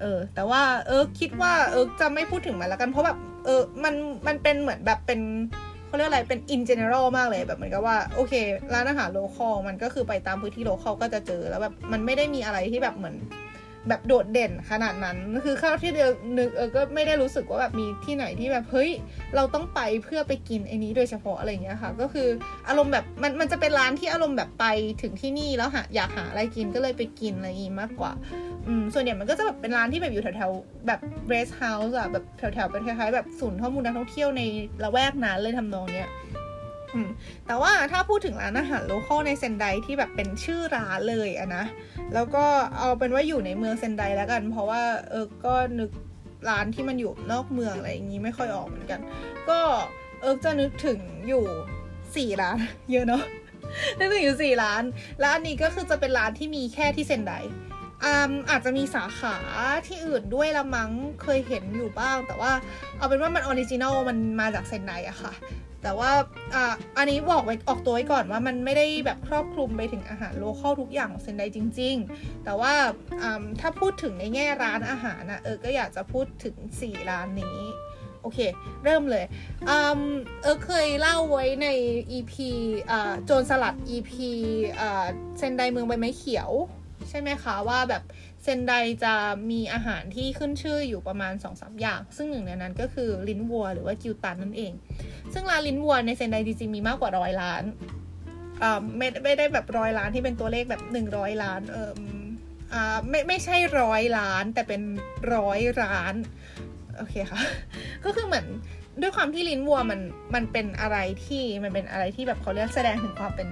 [0.00, 3.94] เออแต่ว่าเออคิดว่าเออจะไม่พูดถึงมันแล้วกันเพราะแบบเออมัน
[4.26, 5.20] มันเป็นเหมือนแบบเป็น
[5.86, 8.34] เขาเรียกอะไรเป็น in general มากเลยแบบเหมือนกับว่าโอเค
[8.74, 13.16] ร้านอาหารโลคอลมันก็คือไปตามพื้นที่โลคอลก็จะเจอแล้วแบบมันไม่ได้มีอะไรที่แบบเหมือน
[13.88, 18.90] แบบโดดเด่นขนาดนั้น คือข้าวที่เดียวนึกเออก็ไม่ได้รู้สึกว่าแบบมีที่ไหนที่แบบเฮ้ย
[19.36, 22.28] เราต้องไปเพื่อไปกินไอ้นี้โดยเฉพาะอะไรเงี้ยค่ะ ก็คือ
[22.68, 24.66] อารมณ์แบบมันมันจะเป็นร้านที่อารมณ์แบบไป
[25.02, 28.12] ถึงที่นี่แล้วหาอยากหาอะไรกินก็เลยไปกินอะไรอย่างงี้มากกว่า
[28.66, 34.42] อืมส่วนใหญ่มันก็จะแบบเป็นร้านที่แบบอยู่แถวๆแบบ rest house อะแบบแถวๆเป็นคล้ายๆแบบศูนย์ข้อมูลนักท่องเที่ยวใน
[34.82, 36.08] ละแวกนั้นเลยทำนองเนี้ย
[37.46, 41.64] แต่ว่าถ้าพูดถึงร้านอาหาร local ในเซนไดที่แบบเป็นชื่อร้านเลยอะนะ
[42.14, 42.44] แล้วก็
[42.78, 45.90] เอาเป็นว่าอยู่ในเมืองเซนไดแล้วกัน เพราะว่าเออก็นึก
[46.48, 49.00] ร้านที่มันอยู่นอกเมืองอะไรอย่างนี้ไม่ค่อยออกเหมือนกัน
[49.48, 49.60] ก็
[50.20, 51.44] เออจะนึกถึงอยู่
[52.16, 52.58] สี่ร้าน
[52.92, 53.22] เยอะเนาะ
[53.98, 54.82] นึกถึงอยู่สี่ร้าน
[55.20, 57.32] แล้วอันนี้ก็คือจะเป็นร้านที่มีแค่ที่เซนได
[58.04, 59.36] อาอาจจะมีสาขา
[59.86, 60.90] ที่อื่นด้วยละมั้ง
[61.22, 62.52] เคยเห็นอยู่บ้าง แต่ว่า
[62.98, 65.32] เอาเป็นว่ามัน original มันมาจากเซนไดอะค่ะ
[65.82, 66.10] แต่ว่า
[66.54, 72.72] อ่าอันนี้บอกไว้ออกตัวไว้ก่อนว่ามันไม่ได้แบบครอบคลุมไปถึงอาหาร local ทุกอย่างของเซนไดจริง ๆ แต่ว่า
[73.60, 77.58] ถ้าพูดถึงในแง่ร้านอาหารนะเออก็อยากจะพูดถึง 4 ร้านนี้
[78.22, 78.38] โอเค
[78.84, 79.24] เริ่มเลย
[79.66, 79.70] เอ
[80.50, 81.68] อเคยเล่าไว้ใน
[82.18, 82.32] EP
[82.90, 84.10] อ่าโจรสลัด EP
[84.80, 85.06] อ่า
[85.38, 86.50] เซนไดเมืองใบไม้เขียว
[87.08, 88.02] ใช่ไหมคะ ว่าแบบ
[88.42, 88.72] เซนได
[89.04, 89.14] จะ
[89.50, 94.72] มีอาหารที่ขึ้นชื่ออยู่ประมาณ2อสอย่าง ซึ่งหนึ่งในนั้นก็คือลิ้นวัวหรือว่ากิวตันนั่นเอง
[95.32, 97.64] ซึ่งร้านลิ้นวัวในเซนไดจริงๆมีมากกว่าร้อยล้าน
[98.62, 101.90] อ่าไม่ไม่ได้แบบร้อยล้านที่เป็นตัวเลขแบบหนึ่งร้อยล้านเออ
[102.72, 104.82] อ่าไม่ไม่ใช่ร้อยล้าน แต่เป็น
[105.34, 106.14] ร้อยร้าน
[106.96, 107.40] โอเคค่ะ
[108.04, 108.46] ก็คือเหมือน
[109.00, 110.00] ด้วยความที่ลิ้นวัวมัน
[110.34, 113.48] มันเป็นอะไรที่มันเป็นอะไรที่แบบเขาเรียกแสดงถึงความเป็น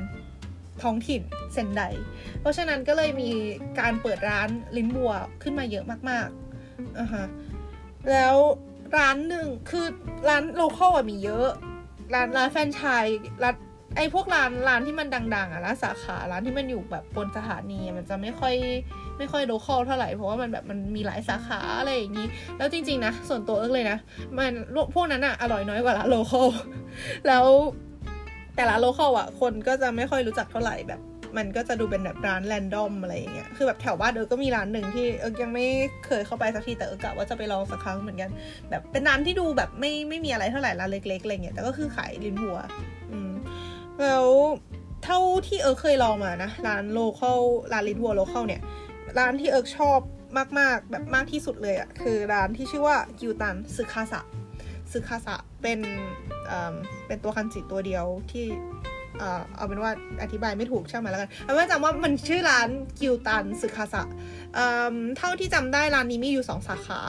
[0.83, 1.83] ท้องถิ่นเซนได
[2.41, 3.31] เพราะฉะนั้นก็เลยมี
[3.81, 5.13] การเปิดร้านลิ้นวัว
[5.43, 7.27] ขึ้นมาเยอะมากๆอะฮะ
[8.11, 8.37] แล้ว
[8.99, 9.87] ร้านหนึ่งคือ
[10.29, 11.49] ร้านโลคอลมีเยอะ
[12.15, 13.05] ร้านร้านแฟนชาย
[13.43, 13.57] ร้าน
[13.97, 18.55] ไอ้พวกร้านร้านที่มันดัง ๆอะร้านสาขาร้านที่มันอยู่แบบบนสถานีมันจะไม่ค่อย
[19.19, 22.27] ไม่ค่อย local เท่าไหร่เพราะว่ามันแบบมันมีหลายสาขาอะไรอย่างนี้
[22.59, 23.99] แล้วจริง ๆ นะ ส่วนตัวเอิ๊กเลยนะ
[24.39, 24.53] มัน
[24.95, 26.49] พวกนั้นอะอร่อยน้อยกว่าร้าน local
[27.29, 27.45] แล้ว
[28.57, 31.01] แต่ละ local อะ คนก็จะไม่ค่อยรู้จักเท่าไหร่แบบ
[31.37, 35.67] มันก็จะดูเป็นแบบร้าน random อะไรอย่างเงี้ย คือแบบแถวบ้านเออก็มีร้านหนึ่งที่เออยังไม่
[36.07, 38.31] เคยเข้าไปสักทีแต่เออกะว่าจะไปลองสักครั้งเหมือนกัน
[38.71, 42.59] แบบเป็นร้านที่ดูแบบไม่ไม่มีอะไรเท่าไหร่ร้านเล็กๆอะไรเงี้ยแต่ก็คือขายลิ้นวัว
[43.13, 43.33] อืม
[44.01, 44.29] แล้ว
[45.05, 47.41] เท่าที่เออเคยลองมานะร้าน local
[47.73, 48.63] ร้านลิ้นวัว local เนี่ย
[49.19, 49.99] ร้านที่เอิร์กชอบ
[50.59, 54.21] มากๆ แบบมากที่สุดเลยอะ่ะคือร้านที่ชื่อว่ากิวตันซึคาสะ
[54.93, 55.79] ซึคาสะเป็น
[56.47, 56.75] เอ่อ
[57.07, 58.47] เป็นตัวคันจิตัวเดียวที่
[59.19, 59.91] เอ่อเอาเป็นว่า
[60.23, 62.69] อธิบายไม่ถูกช่างมันแล้วกันเอาว่าจำว่ามันชื่อร้าน
[63.01, 64.03] กิวตันซึคาสะ
[64.55, 67.01] เอ่อเท่าที่จำได้ร้านนี้มีอยู่สองสาขา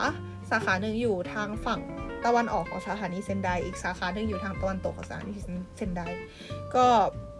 [0.49, 1.81] สาขาหนึ่งอยู่ทางฝั่ง
[2.25, 5.35] ตะวันออกของสถานีเซนได อีกสาขาหนึ่งอยู่ทางตะวันตกของสถานี
[5.77, 6.01] เซนได
[6.75, 6.85] ก็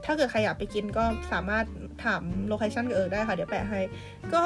[0.06, 1.66] ถ้าเกิดใครอยากไปกินก็สามารถ
[2.04, 3.82] ถาม location กับเออได้ค่ะ เดี๋ยวแปะให้
[4.34, 4.42] ก็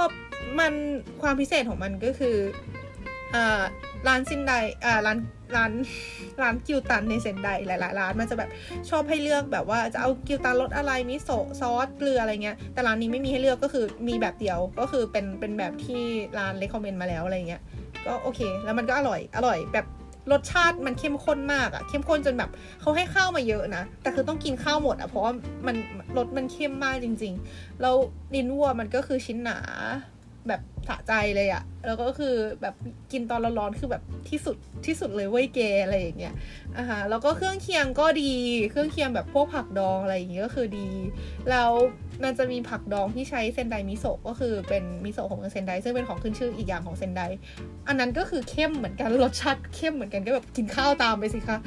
[0.59, 0.73] มัน
[1.21, 2.35] ความพิเศษของมันก็คือ
[3.35, 3.61] อ่า
[4.07, 4.51] ร้านเซนได
[4.85, 5.17] อ่าร้าน
[5.57, 5.71] ร้าน
[6.41, 8.49] ร้าน 牛タン ในเซนไดหลายๆร้านมันจะแบบ
[8.89, 16.03] ชอบให้เลือกแบบว่าจะเอา 牛タン รสอะไรมิโซะซอสเกลืออะไรเงี้ยแต่ร้านนี้ไม่มีให้เลือกก็คือมีแบบเดียวก็คือเป็นเป็นแบบที่
[16.37, 17.61] ร้าน recommend มาแล้วอะไรเงี้ย
[18.05, 19.85] ก็โอเค แล้วมันก็อร่อยอร่อยแบบ
[20.31, 22.49] รสชาติมันเข้มข้นมากอะเข้มข้นจนแบบ
[22.81, 25.33] เขาให้ข้าวมาเยอะนะ แต่คือต้องกินข้าวหมดอะเพราะว่า
[25.67, 25.75] มัน
[26.17, 27.95] รสมันเข้มมากจริง ๆ แล้ว
[28.35, 29.59] ลิ้นวัวมันก็คือชิ้นหนา
[30.47, 32.75] แบบสะใจเลยอะแล้วก็คือแบบ
[33.11, 36.35] กินตอนร้อนๆคือแบบที่สุดที่สุดเลยเว้ยเกอะไรอย่างเงี้ย
[36.77, 38.33] อ่าฮะแล้วก็เครื่องเคียงก็ดี
[38.71, 40.89] เครื่องเคียงแบบพวกผักดองอะไรอย่างเงี้ยก็คือดี
[41.49, 41.71] แล้ว
[42.23, 47.21] มันจะมีผักดองที่ใช้เซนไดมิโซะก็คือเป็นมิโซะของเมืองเซนไดซึ่งเป็นของขึ้นชื่ออีกอย่างของเซนได
[47.87, 51.57] อันนั้นก็คือเข้มเหมือนกันรสชาติเข้มเหมือนกันก็แบบกินข้าวตามไปสิคะ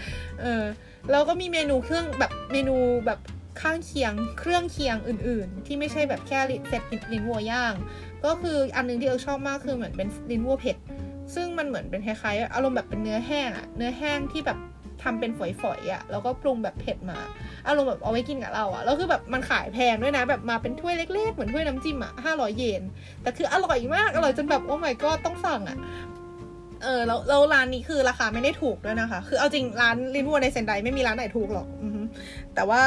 [0.41, 0.65] เออ
[1.11, 3.21] แล้วก็มีเมนูเครื่องแบบเมนูแบบ
[3.63, 6.83] ข้างเคียงเครื่องเคียงอื่น ๆ ที่ไม่ใช่แบบแค่เซต
[7.13, 7.75] ลิ้นวัวย่าง
[8.25, 10.77] ก็คืออันนึงที่เออชอบมากคือเหมือนเป็นลิ้นวัวเผ็ด
[11.35, 14.59] ซึ่งมันเหมือนเป็นคล้ายๆอารมณ์แบบเป็นเนื้อแห้งอะเนื้อแห้งที่แบบ
[15.03, 17.19] ททำเป็นฝอยๆอะ่ะ แล้วก็ปรุงแบบเผ็ดมา
[17.67, 22.83] อารมณ์แบบเอาไว้กินกับเราอะ่ะ แล้วคือแบบมันขายแพงด้วยนะ แบบมาเป็นถ้วยเล็ก ๆ เหมือนถ้วยน้ำจิ้มอะห้าร้อยเยน
[23.23, 25.79] แต่คืออร่อยมาก อร่อยจนแบบโอ้ my god ต้องสั่งอะ่ะ
[26.83, 31.67] เออ แล้วแล้วร้านนี้คือราคาไม่ได้ถูกด้วยนะคะ คือเอาจริงร้านลินวัวในเซนไดไม่มีร้านไหนถูกหรอก
[32.55, 32.83] แต่ว่า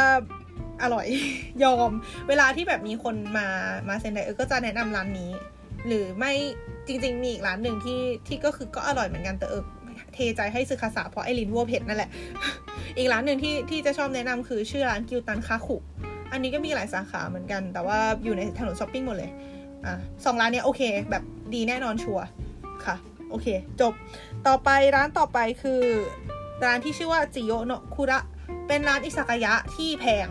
[0.83, 1.07] อร่อย
[1.63, 1.91] ยอม
[2.27, 3.47] เวลาที่แบบมีคนมา
[3.89, 5.31] มาเซนไดเออก็จะแนะนำร้านนี้
[5.87, 6.33] หรือไม่
[6.87, 9.63] จริง ๆ มีอีกร้านหนึ่งที่ที่ก็คือก็อร่อยเหมือนกันแต่เออ
[10.13, 12.09] เทใจให้ซึคาสะเพราะไอรินวัวเผ็ดนั่นแหละ
[12.97, 15.77] อีกร้านหนึ่งที่ที่จะชอบแนะนำคือชื่อร้านกิวตันคาคุ
[16.31, 19.31] อันนี้ก็มีหลายสาขาเหมือนกัน แต่ว่าอยู่ในถนนช้อปปิ้งหมดเลย
[19.85, 19.93] อะ
[20.25, 22.25] สองร้านนี้โอเค แบบดีแน่นอนชัวร์
[22.85, 22.95] ค่ะ
[23.29, 23.47] โอเค
[23.81, 23.93] จบ
[24.47, 25.81] ต่อไปร้านต่อไปคือ
[26.65, 28.19] ร้านที่ชื่อว่าจิโยโนคุระ
[28.67, 30.27] เป็นร้านอิซากายะที่แพง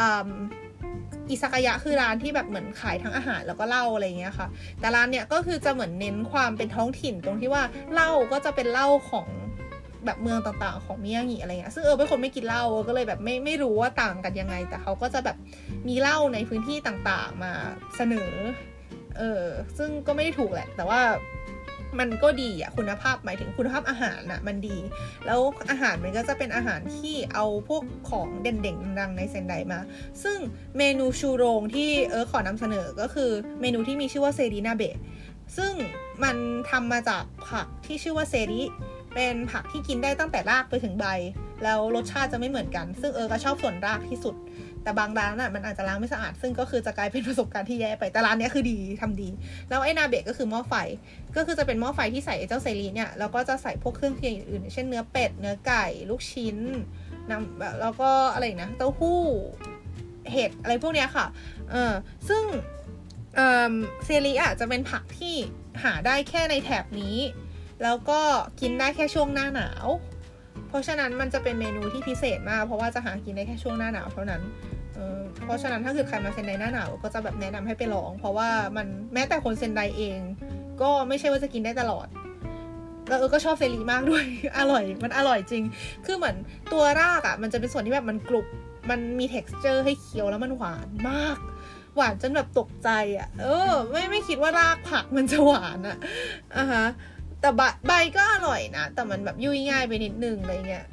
[0.00, 4.48] อิซากายะคือร้านที่แบบเหมือนขายทั้งอาหารแล้วก็เหล้าอะไรเงี้ยค่ะ
[4.80, 9.26] แต่ร้านเนี้ยก็คือจะเหมือนเน้นความเป็นท้องถิ่นตรงที่ว่าเหล้าก็จะเป็นเหล้าของ
[10.04, 15.36] แบบเมืองต่างๆ ของมิยางิอะไรเงี้ย ซึ่งเออเป็นคนไม่กินเหล้าก็เลยแบบไม่ไม่รู้ว่าต่างกันยังไง แต่เขาก็จะแบบ
[15.88, 17.52] มีเหล้าในพื้นที่ต่างๆมา
[17.96, 18.32] เสนอ
[19.18, 19.44] เออ
[19.78, 21.00] ซึ่งก็ไม่ได้ถูกแหละ แต่ว่า
[21.98, 24.76] มันก็ดีอะคุณภาพหมายถึงคุณภาพอาหารน่ะมันดี
[25.26, 29.80] แล้วอาหารมันก็จะเป็นอาหารที่เอาพวกของเด่นๆดังในเซนไดมา
[30.24, 30.38] ซึ่ง
[30.78, 34.96] เมนูชูโรงที่เออขอนำเสนอก็คือเมนูที่มีชื่อว่าเซรีนาเบะ
[35.56, 35.72] ซึ่ง
[36.24, 36.36] มัน
[36.70, 38.62] ทำมาจากผักที่ชื่อว่าเซริ
[39.14, 41.06] เป็นผักที่กินได้ตั้งแต่รากไปถึงใบ
[41.64, 44.34] แล้วรสชาติจะไม่เหมือนกัน ซึ่งเออก็ชอบส่วนรากที่สุด
[44.88, 49.28] แต่บางร้านอะมันอาจจะล้างไม่สะอาด ซึ่งก็คือจะกลายเป็นประสบการณ์ที่แย่ไป แต่ร้านนี้คือดีทำดี
[49.68, 50.74] แล้วไอ้นาเบะก็คือหม้อไฟ
[51.36, 56.56] ก็คือจะเป็นหม้อไฟที่ใส่เจ้าไซรีเนี่ย แล้วก็จะใส่พวกเครื่องเคียงอื่นเช่นเนื้อเป็ด เนื้อไก่ ลูกชิ้น
[57.30, 59.22] น้ำแล้วก็อะไรนะ เต้าหู้
[60.32, 61.26] เห็ดอะไรพวกเนี้ยค่ะ
[61.70, 61.92] เออ
[62.28, 62.44] ซึ่ง
[63.36, 63.40] เอ
[63.72, 63.74] อ
[64.04, 65.34] เซรีอะจะเป็นผักที่
[65.82, 67.16] หาได้แค่ในแถบนี้
[67.82, 68.20] แล้วก็
[68.60, 69.86] กินได้แค่ช่วงหน้าหนาว
[70.68, 74.42] เพราะฉะนั้นมันจะเป็นเมนูที่พิเศษมาก เพราะว่าจะหากินได้แค่ช่วงหน้าหนาวเท่านั้น
[75.44, 80.20] เพราะฉะนั้นถ้าเกิดใครมาเซนไดหน้าหนาวก็จะแบบแนะนำให้ไปลอง เพราะว่ามันแม้แต่คนเซนไดเอง
[80.82, 82.06] ก็ไม่ใช่ว่าจะกินได้ตลอด
[83.08, 84.24] แล้วเออก็ชอบเซรีมากด้วย
[84.58, 85.64] อร่อย มันอร่อยจริง
[86.06, 86.36] คือเหมือน
[86.72, 88.46] ตัวรากอะ่ะ มันจะเป็นส่วนที่แบบมันกรุบ
[88.90, 91.38] มันมี t e x t อร์ให้เคี้ยวแล้วมันหวานมาก
[91.96, 95.96] หวานจนแบบตกใจอะ่ะ เออ ไม่ไม่คิดว่ารากผักมันจะหวานอะ่ะ
[96.56, 96.84] อะฮะ
[97.40, 97.50] แต่
[97.86, 100.86] ใบก็อร่อยนะ แต่มันแบบยุ่ยง่ายไปนิดนึงอะไรเงี้ย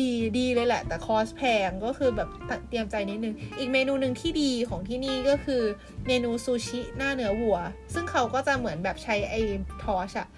[0.00, 2.28] ดีดีเลยแหละ แต่คอสแพงก็คือแบบ
[2.68, 5.62] เตรียมใจนิดนึง อีกเมนูหนึ่งที่ดีของที่นี่ก็คือ
[6.06, 7.58] เมนูซูชิหน้าเนื้อวัว
[7.94, 9.40] ซึ่งเขาก็จะเหมือนแบบใช้ไอ้
[9.82, 10.28] ทอชอะ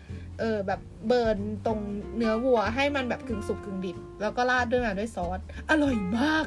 [0.41, 1.79] เออแบบเบิร์นตรง
[2.17, 5.41] เนื้อวัวให้มันแบบกึ่งสุกกึ่งดิบ แล้วก็ราดด้วยมาด้วยซอส
[5.71, 6.47] อร่อยมาก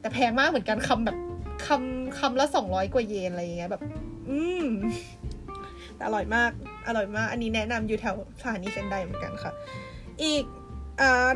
[0.00, 1.16] แต่แพงมากเหมือนกันคำแบบ
[1.66, 3.82] คำคำละสองร้อยกว่าเยนอะไรอย่างเงี้ยแบบ
[4.28, 4.66] อืม
[5.96, 6.50] แต่อร่อยมาก
[6.88, 9.52] อร่อยมาก อันนี้แนะนำอยู่แถวสถานีเซนไดเหมือนกันค่ะ
[10.22, 10.44] อีก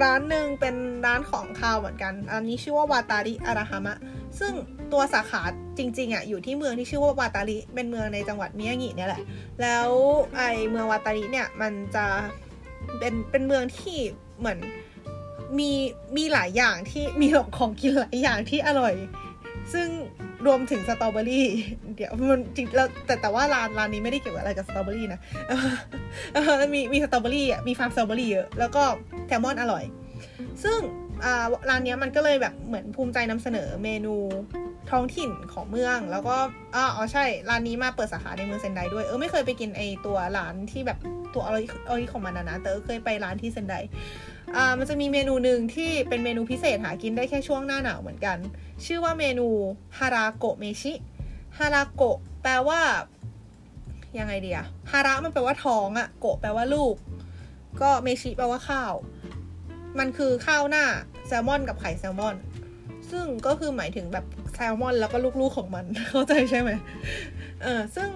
[0.04, 3.96] ร้านหนึ่งเป็นร้านของคาวเหมือนกัน อันนี้ชื่อว่าวาตาริอาราฮามะ
[4.38, 4.52] ซึ่ง
[4.92, 5.42] ตัวสาขา
[5.78, 9.22] จริงๆอะอยู่ที่เมืองที่ชื่อว่าวาตาริเป็นเมืองในจังหวัดมิยางิเนี่ยแหละ
[9.62, 9.88] แล้ว
[10.36, 12.06] ไอเมืองวาตาริเนี่ยมันจะ
[12.98, 13.98] เป็นเป็นเมืองที่
[14.38, 14.58] เหมือน
[15.58, 15.70] มี
[16.16, 17.26] มีหลายอย่างที่มี
[17.58, 18.94] ของกินหลายอย่างที่อร่อย
[19.72, 19.88] ซึ่ง
[20.46, 21.46] รวมถึงสตรอเบอรี่
[21.96, 25.20] เดี๋ยวมันจริงแล้วแต่แต่ว่าร้านร้านนี้ไม่ได้เกี่ยวกับอะไรกับสตรอเบอรี่นะ
[26.74, 28.82] มีมีสตรอเบอรี่อะมีฟาร์มสตรอเบอรี่เยอะแล้วก็
[29.26, 29.84] แซลมอนอร่อย
[30.64, 30.78] ซึ่ง
[31.68, 34.14] ร้านนี้มันก็เลยแบบเหมือนภูมิใจนำเสนอเมนู
[34.90, 36.36] ท้องถิ่นของเมือง แล้วก็
[36.74, 40.98] อ๋อใช่ ร้านนี้มาเปิดสาขาในเมืองเซนไดด้วย เออไม่เคยไปกินไอตัวร้านที่แบบ
[41.34, 43.74] ตัวอร่อยอร่อยของมันนะนะแต่เคยไปร้านที่เซนได
[44.56, 48.38] อ่ามันจะมีเมนูหนึ่งที่เป็นเมนูพิเศษหากินได้แค่ช่วงหน้าหนาวเหมือนกัน
[48.84, 49.46] ชื่อว่าเมนู
[49.98, 50.92] ฮาราโกะเมชิ
[51.58, 52.80] ฮาราโกะแปลว่า
[54.18, 56.94] ยังไงดีอะฮาระมันแปลว่าท้องอะโกะแปลว่าลูก
[57.80, 58.92] ก็เมชิแปลว่าข้าว
[59.98, 60.84] มันคือข้าวหน้า
[61.26, 62.36] แซลมอนกับไข่แซลมอน
[63.10, 66.70] ซึ่งก็คือหมายถึงแบบแซลมอนแล้วก็ลูกๆของมัน เข้าใจใช่ไหม
[67.62, 68.10] เออซึ่ง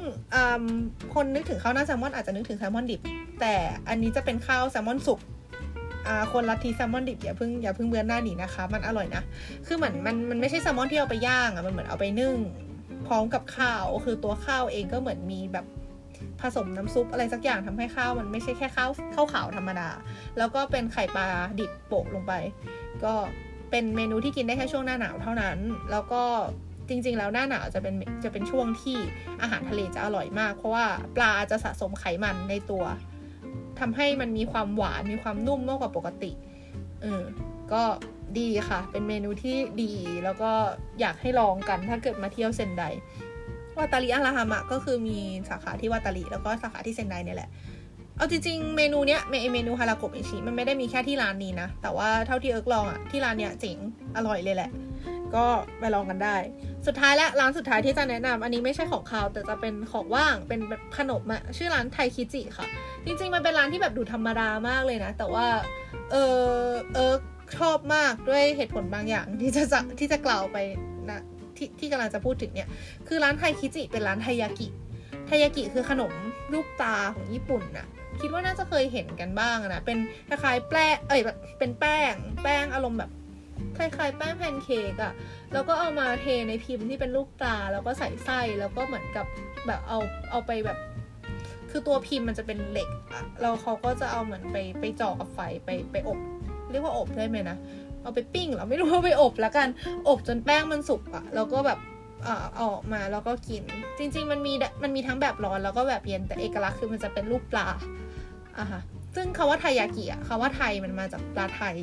[1.14, 3.01] คนนึกถึงข้าวหน้าแซลมอนอาจจะนึกถึงแซลมอนดิบ
[3.40, 3.55] แต่
[3.88, 5.18] อันนี้จะเป็นข้าวแซลมอนสุก
[6.33, 9.23] คนลัทธิแซลมอนดิบอย่าเพิ่งอย่าเพิ่งเบือนหน้าหนีนะคะ มันอร่อยนะ
[9.67, 12.37] คือเหมือนมันมันไม่ใช่แซลมอนที่เอาไปย่างอะมันเหมือนเอาไปนึ่ง
[13.07, 15.67] พร้อมกับข้าว คือตัวข้าวเองก็เหมือนมีแบบ
[16.41, 19.88] ผสมน้ำซุปอะไรสักอย่างทำให้ข้าวมันไม่ใช่แค่ข้าวข้าวขาวธรรมดา
[20.38, 21.27] แล้วก็เป็นไข่ปลา
[21.61, 22.33] ดิบโปะลงไป
[23.05, 23.15] ก็
[23.71, 25.59] เป็นเมนูที่กินได้แค่ช่วงหน้าหนาวเท่านั้น
[25.91, 26.23] แล้วก็
[26.88, 28.99] จริง ๆ แล้วหน้าหนาวจะเป็นจะเป็นช่วงที่
[29.43, 30.87] อาหารทะเลจะอร่อยมาก เพราะว่า
[31.17, 32.85] ปลาจะสะสมไขมันในตัว
[33.83, 36.33] ทำให้มันมีความหวานมีความนุ่มมากกว่าปกติ
[37.03, 37.23] เออ
[37.73, 37.83] ก็
[38.38, 39.92] ดีค่ะ เป็นเมนูที่ดี
[40.25, 40.51] แล้วก็
[41.01, 42.83] อยากให้ลองกันถ้าเกิดมาเที่ยวเซนได
[43.79, 45.18] วาตาริอาราฮามะก็คือมี
[45.49, 47.51] สาขาที่วาตาริแล้วก็สาขาที่เซนไดเนี่ยแหละ
[48.16, 49.21] เอาจริงๆ เมนูเนี้ย
[49.53, 53.79] เมนูฮาราโกะอิชิมันไม่ได้มีแค่ที่ร้านนี้นะ แต่ว่าเท่าที่เอิร์กลองอะที่ร้านเนี้ยเจ๋ง
[54.16, 54.71] อร่อยเลยแหละ
[55.37, 55.47] ก็
[55.79, 56.37] ไปลองกันได้
[56.87, 60.61] สุดท้ายและร้านสุดท้ายที่จะแนะนำอันนี้ไม่ใช่ของคาวแต่จะเป็นของว่างเป็น
[60.99, 62.66] ขนมอะชื่อร้านไทคิจิค่ะ
[63.05, 65.47] จริงๆมันเป็นร้านที่แบบดูธรรมดามากเลยนะ แต่ว่า
[66.11, 66.47] เออ
[66.95, 67.21] เอิร์ก
[67.57, 69.62] ชอบมากด้วยเหตุผลบางอย่างที่จะ
[69.99, 70.57] ที่จะกล่าวไป
[71.11, 71.21] นะ
[71.57, 72.68] ที่ที่กำลังจะพูดถึงเนี่ย
[73.09, 74.68] คือร้านไทคิจิเป็นร้านไทยากิ
[75.27, 76.12] ไทยากิคือขนม
[76.53, 77.87] รูปตาของญี่ปุ่นน่ะ
[78.21, 81.21] คิดว่าน่าจะเคยเห็นกันบ้างนะ เป็นคล้ายๆแป้งเอ้ย
[81.59, 83.11] เป็นแป้ง แป้งอารมณ์แบบ
[83.77, 85.12] คล้ายๆแป้งแพนเค้กอะ
[85.53, 89.27] แล้วก็เอามาเทในพิมพ์ที่เป็นลูกตา แล้วก็ใส่ไส้แล้วก็เหมือนกับ
[89.66, 89.98] แบบเอา
[90.31, 90.79] เอาไปแบบ
[91.70, 96.18] คือตัวพิมพ์มันจะเป็นเหล็กอะแล้วเขาก็จะเอาเหมือนไปไปจ่อกับไฟไปไปอบ
[96.70, 97.57] เรียกว่าอบได้ไหมนะ
[98.03, 99.68] เอาไปปิ้งเหราไม่รู้ว่าไปอบแล้วกัน
[100.09, 101.79] อบจนแป้งมันสุกอะแล้วก็แบบ
[102.25, 103.62] เออออกมาแล้วก็กิน
[103.98, 107.66] จริง ๆ มันมีมันมีทั้งแบบร้อนแล้วก็แบบเย็นแต่เอกลักษณ์คือมันจะเป็นรูปปลา
[108.59, 108.81] อะฮะ
[109.14, 111.77] ซึ่งคาว่าไทยากิอะคาว่าไทยมันมาจากปลาไทย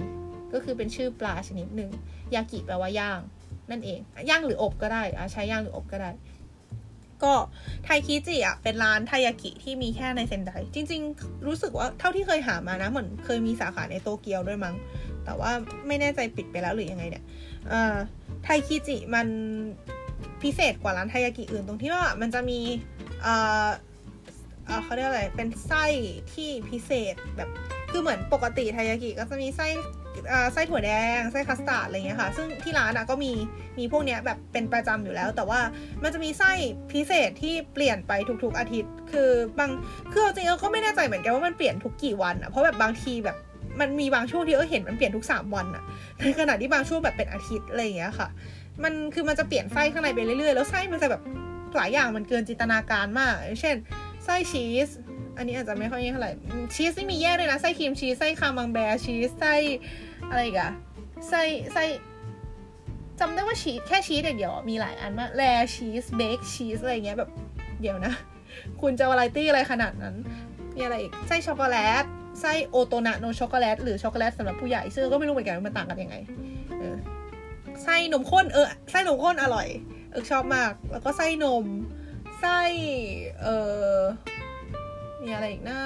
[0.53, 1.89] ก็คือเป็นชื่อปลาชนิดหนึ่ง
[2.35, 3.19] ยากิแปลว่าย่าง
[3.71, 6.11] นั่นเองย่างหรืออบก็ได้อะใช้ย่างหรืออบก็ได้
[7.23, 7.33] ก็
[7.83, 14.75] ไทคิจิอะเป็นร้านไทยากิที่มีแค่ในเซนไดจริง ๆ รู้สึกว่าเท่าที่เคยหามานะเหมือนเคยมีสาขาในโตเกียวด้วยมั้ง
[15.25, 15.51] แต่ว่า
[15.87, 17.23] ไม่แน่ใจปิดไปแล้วหรือยังไงเนี่ย
[18.43, 19.27] ไทคิจิมัน
[20.41, 22.59] พิเศษกว่าร้านไทยากิอื่นตรงที่ว่ามันจะมี
[24.83, 25.85] เขาเรียกอะไร เป็นไส้
[26.33, 27.49] ที่พิเศษแบบ
[27.91, 29.67] คือเหมือนปกติไทยากิก็จะมีไส้
[30.53, 33.31] ไส้ถั่วแดง ไส้คัสตาร์ดอะไรเงี้ยค่ะ ซึ่งที่ร้านอะก็มี
[33.79, 35.59] มีพวกเนี้ยแบบเป็นประจำอยู่แล้ว แต่ว่า
[36.03, 36.51] มันจะมีไส้
[36.91, 38.11] พิเศษที่เปลี่ยนไป
[38.43, 39.29] ทุกๆอาทิตย์ คือ
[39.59, 39.71] บาง
[40.13, 43.37] คือจริงๆก็ไม่แน่ใจเหมือนกันว่ามันเปลี่ยนทุกกี่วันอะเพราะแบบบางทีแบบ
[43.79, 45.83] มันมีบางช่วงที่เออเห็นมันเปลี่ยนทุก 3 วันอะ
[46.19, 48.27] ในขณะที่บางช่วงแบบเป็นอาทิตย์อะไรอย่างเงี้ยค่ะ
[48.83, 51.21] มันคือมันจะเปลี่ยนไส้ข้างในไปเรื่อยๆ แล้วไส้มันจะแบบ
[51.75, 53.75] หลายอย่างมันเกินจินตนาการมาก เช่น
[54.25, 54.89] ไส้ชีส
[55.37, 56.31] อันนี้อาจจะไม่ค่อยเท่าไหร่
[56.75, 59.55] ชีสที่มีแยกเลยนะ ไส้ครีมชีส ไส้ camembert cheese ไส้
[60.29, 60.69] อะไรกะ
[61.29, 61.41] ไส้
[61.73, 61.83] ไส้
[63.19, 65.43] จำได้ว่าชีสแค่ชีสอย่างเดียวมีหลายอันมาก rare
[65.75, 67.29] cheese baked cheese อะไรเงี้ยแบบ
[67.81, 68.13] เดี๋ยวนะ
[68.81, 70.15] คุณจะวาไรตี้อะไรขนาดนั้น
[70.75, 72.03] มีอะไรอีกไส้ช็อกโกแลต
[72.39, 76.15] ไส้ 大人の ช็อกโกแลตหรือช็อกโกแลตสำหรับผู้ใหญ่ซึ่งก็ไม่รู้เหมือนกันว่ามันต่างกันยังไง
[77.83, 79.67] ไส้นมข้นเออไส้นมข้นอร่อย
[80.11, 81.65] เออชอบมาก แล้วก็ไส้นม
[82.41, 82.59] ไส้
[83.41, 83.47] เอ
[83.93, 83.97] อ
[85.21, 85.79] มีอะไรอีกนะ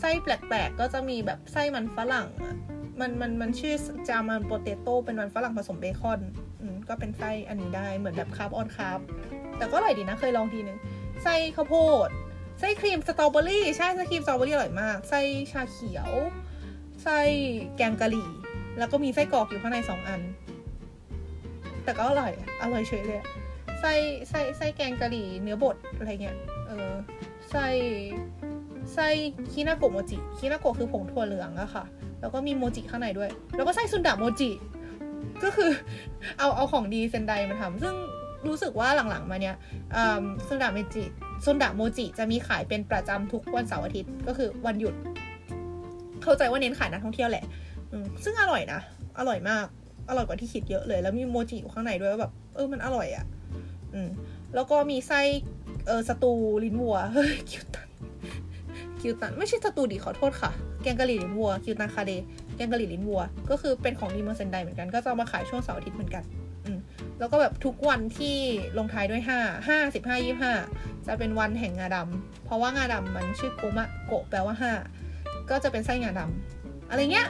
[0.00, 2.28] ไส้แปลกๆ ก็จะมีแบบไส้มันฝรั่ง
[3.00, 3.74] มันมันมันชื่อ
[4.08, 6.20] German potato เป็นมันฝรั่งผสมเบคอน
[6.60, 9.00] อก็เป็นไส้อันนี้ได้เหมือนแบบ carb on carb
[9.56, 10.78] แต่ก็อร่อยดีนะเคยลองทีนึง
[11.22, 11.74] ไส้ข้าวโพ
[12.06, 12.08] ด
[12.60, 15.20] ไส้ครีมสตรอเบอรี่ใช่ไส้ครีมสตรอเบอรี่อร่อยมากไส้
[15.52, 16.10] ชาเขียว
[17.02, 17.18] ไส้
[17.76, 18.28] แกงกะหรี่
[18.78, 20.20] แล้วก็มีไส้กรอกอยู่ข้างในสองอัน
[21.84, 23.22] แต่ก็อร่อยอร่อยเฉยเลย
[23.80, 23.92] ไส้
[24.30, 26.36] ไส้ไส้แกงกะหรี่เนื้อบดอะไรเงี้ย
[26.68, 26.90] เออ
[27.50, 27.66] ไส้
[28.94, 29.08] ไส้
[29.52, 31.84] คินาโกะโมจิคินาโกะคือผงถั่วเหลืองอะค่ะ
[32.20, 34.50] แล้วก็มีโมจิข้างในด้วย แล้วก็ไส้ซุนดะโมจิ
[35.44, 35.70] ก็คือ
[36.38, 37.94] เอาเอาของดีเซนไดมาทำซึ่ง
[38.48, 39.56] รู้สึกว่าหลังๆมาเนี้ย
[40.48, 41.04] ซุนดะโมจิ
[41.44, 44.94] ซุนดะโมจิจะมีขายเป็นประจำทุกวันเสาร์อาทิตย์ ก็คือวันหยุด
[46.22, 47.44] เข้าใจว่าเน้นขายนักท่องเที่ยวแหละ
[48.24, 48.80] ซึ่งอร่อยนะ
[49.18, 49.66] อร่อยมาก
[50.08, 53.24] อร่อยกว่าที่คิดเยอะเลย แล้วมีโมจิอยู่ข้างในด้วยแบบ เออ มันอร่อยอะ่ะ
[53.94, 54.08] อืม
[54.54, 55.20] แล้วก็มีไส้
[55.86, 56.32] เออสตู
[56.64, 57.88] ลิ้นวัว เฮ้ยคิวตัน
[59.02, 60.50] คิวตันไม่ใช่สตูดิขอโทษค่ะ
[60.82, 62.12] แกงกะหรี่ลิ้นวัวคิวตันคาเด
[62.56, 66.22] แกงกะหรี่ลิ้นวัว ก็คือเป็นของดีมอร์เซนไดเหมือนกันก็จะมาขายช่วงเสาร์อาทิตย์เหมือนกัน
[66.64, 66.70] อื
[67.18, 68.36] แล้วก็แบบทุกวันที่
[68.78, 69.38] ลงท้ายด้วยห้า
[69.68, 70.52] ห้าสิบห้ายี่ห้า
[71.06, 74.72] จะเป็นวันแห่งงาดำเพราะว่างาดำมันชื่อ ごま 五 แปลว่าห้า
[75.50, 77.28] ก็จะเป็นไส้งาดำอะไรเงี้ย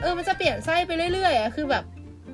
[0.00, 1.84] เออมันจะเปลี่ยนไส้ไปเรื่อยๆอะคือแบบ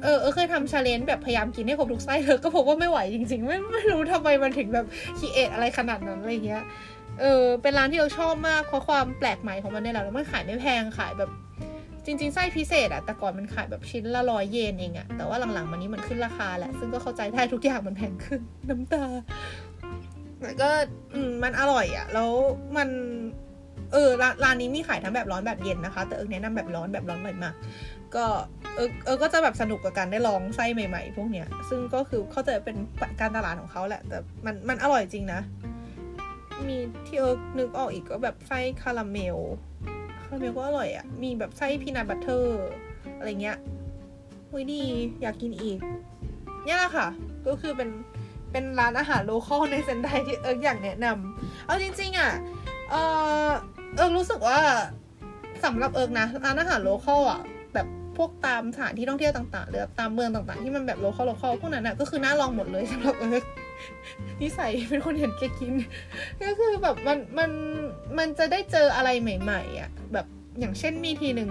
[0.03, 4.87] เออเออเคยทำ challenge แบบพยายามกินให้ครบทุกไส้เธอก็พบว่าไม่ไหวจริงๆ ไม่ไม่รู้ทำไมมันถึงแบบ
[5.19, 6.63] create อะไรขนาดนั้นอะไรเงี้ย
[7.21, 11.31] เออเป็นร้านที่เราชอบมากเพราะความแปลกใหม่ของมันเนี่ยแหละแล้วมันขายไม่แพงขายแบบ
[12.05, 19.05] จริง ๆ ไส้พิเศษอะแต่ก่อนมันขายแบบชิ้นละร้อยเยนเองอะแต่ว่าหลังๆมันนี้มันขึ้นราคาแหละซึ่งก็เข้าใจได้ทุกอย่างมันแพงขึ้นน้ำตา
[20.41, 20.71] แต่ก็
[21.15, 22.31] อืมมันอร่อยอะแล้ว
[22.77, 22.89] มัน
[23.93, 24.09] เออ
[24.45, 27.55] ร้านนี้มีขายทั้งแบบร้อนแบบเย็นนะคะ แต่เออแนะนำแบบร้อนแบบร้อนเลยมาก
[28.15, 28.25] ก็
[28.77, 32.77] เออเออก็จะแบบสนุกกับการได้ลองไส้ใหม่ ๆ พวกเนี้ย ซึ่งก็คือเข้าใจเป็น
[33.21, 35.41] การตลาดของเขาแหละ แต่มันมันอร่อยจริงนะ
[36.69, 39.39] มีที่เออนึกออกอีกก็แบบไส้คาราเมล
[40.25, 42.67] คาราเมลก็อร่อยอะ่ะ มีแบบไส้ peanut butter
[43.17, 43.59] อะไรเงี้ย
[44.49, 44.83] เฮ้ยดี
[45.23, 45.79] อยากกินอีก
[46.65, 47.07] เนี่ยแหละค่ะ
[47.47, 47.89] ก็คือเป็น
[48.53, 52.31] เป็นร้านอาหาร local ในเซนไดที่เอิร์กอยากแนะนำเอาจริง ๆอะ
[52.91, 52.95] เอ
[53.47, 53.49] อ
[53.97, 54.59] เอิร์กรู้สึกว่า
[55.65, 57.41] สำหรับเอิร์กนะ ร้านอาหาร local อะ
[57.75, 63.45] แบบพวกตามสถานที่ท่องเที่ยวต่างๆหรือตามเมืองต่างๆ ที่มันแบบ local local พวกนั้นอะก็คือน่าลองหมดเลยสำหรับเอิร์ก
[64.43, 65.75] นิสัยเป็นคนเห็นแกกิน
[66.43, 67.51] ก็คือแบบมันมัน
[68.19, 70.27] มันจะได้เจออะไรใหม่ๆอะแบบ
[70.59, 71.51] อย่างเช่นมีทีหนึ่ง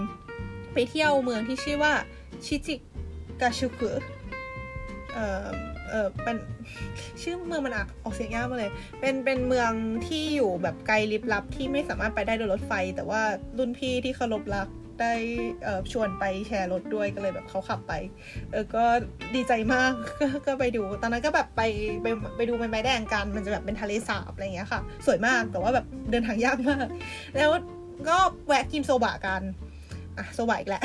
[0.74, 1.94] ไปเที่ยวเมืองที่ชื่อว่า
[2.46, 2.76] ชิจิ
[3.42, 3.92] กาชุกุ
[5.14, 5.48] เอ่อ
[5.90, 6.38] เออเป็น
[7.22, 9.72] ชื่อเมืองมันออกเสียงยากมาเลย เป็นเป็นเมือง
[10.08, 13.22] ที่อยู่แบบไกลลิบลับที่ไม่สามารถไปได้โดยรถไฟ แต่ว่า
[13.58, 14.68] รุ่นพี่ที่เคารพรัก
[15.02, 15.14] ได้
[15.92, 17.94] ชวนไปแชร์รถด้วยก็เลยแบบเขาขับไป
[18.52, 18.84] เออก็
[19.36, 19.94] ดีใจมาก
[20.46, 21.62] ก็ไปดูตอนนั้นก็แบบไป
[22.02, 22.08] ไป
[22.38, 26.88] ไปดูใบไม้แดงกันมันจะแบบเป็นทะเลสาบอะไรเงี้ยค่ะ สวยมากแต่ว่าแบบเดินทางยากมาก
[27.38, 27.52] แล้ว
[28.10, 29.42] ก็แวะกินโซบะกัน
[30.18, 30.82] อะโซบะอีกแหละ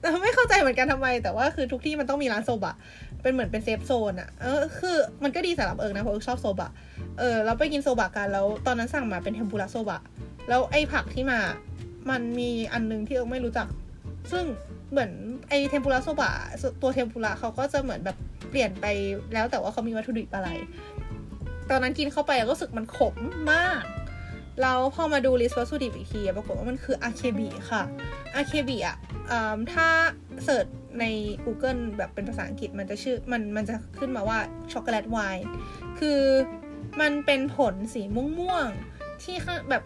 [0.00, 2.74] แต่ไม่เข้าใจเหมือนกันทำไม แต่ว่าคือทุกที่มันต้องมีร้านโซบะ
[3.22, 6.70] เป็นเหมือนเป็น safe zone อะเออ คือมันก็ดีสำหรับเอิร์กนะเพราะเอิร์กชอบโซบะ
[7.18, 10.00] เออ เราไปกินโซบะกันแล้วตอนนั้นสั่งมาเป็นเทมปุระโซบะ
[10.48, 11.38] แล้วไอ้ผักที่มา
[12.10, 13.66] มันมีอันนึงที่เอิร์กไม่รู้จัก
[14.32, 14.44] ซึ่ง
[14.90, 15.12] เหมือน
[15.48, 16.32] ไอเทมปุระโซบะ
[16.82, 18.16] ตัวเทมปุระเขาก็จะเหมือนแบบ
[18.50, 18.86] เปลี่ยนไป
[19.34, 20.48] แล้วแต่ว่าเขามีวัตถุดิบอะไร
[21.70, 23.14] ตอนนั้นกินเข้าไปก็รู้สึกมันขม
[23.52, 23.82] มาก
[24.60, 27.82] แล้วพอมาดู list วัตถุดิบอีกทีปรากฏว่ามันคืออาเคบิค่ะ
[28.34, 28.96] อาเคบิอะ
[29.72, 29.88] ถ้า
[30.44, 30.66] search
[31.00, 31.04] ใน
[31.44, 34.38] Google แบบเป็นภาษาอังกฤษมันจะชื่อมันมันจะขึ้นมาว่า
[34.72, 35.46] chocolate vine
[35.98, 36.20] คือ
[37.00, 38.02] มันเป็นผลสี
[38.38, 39.36] ม่วงๆที่
[39.70, 39.82] แบบ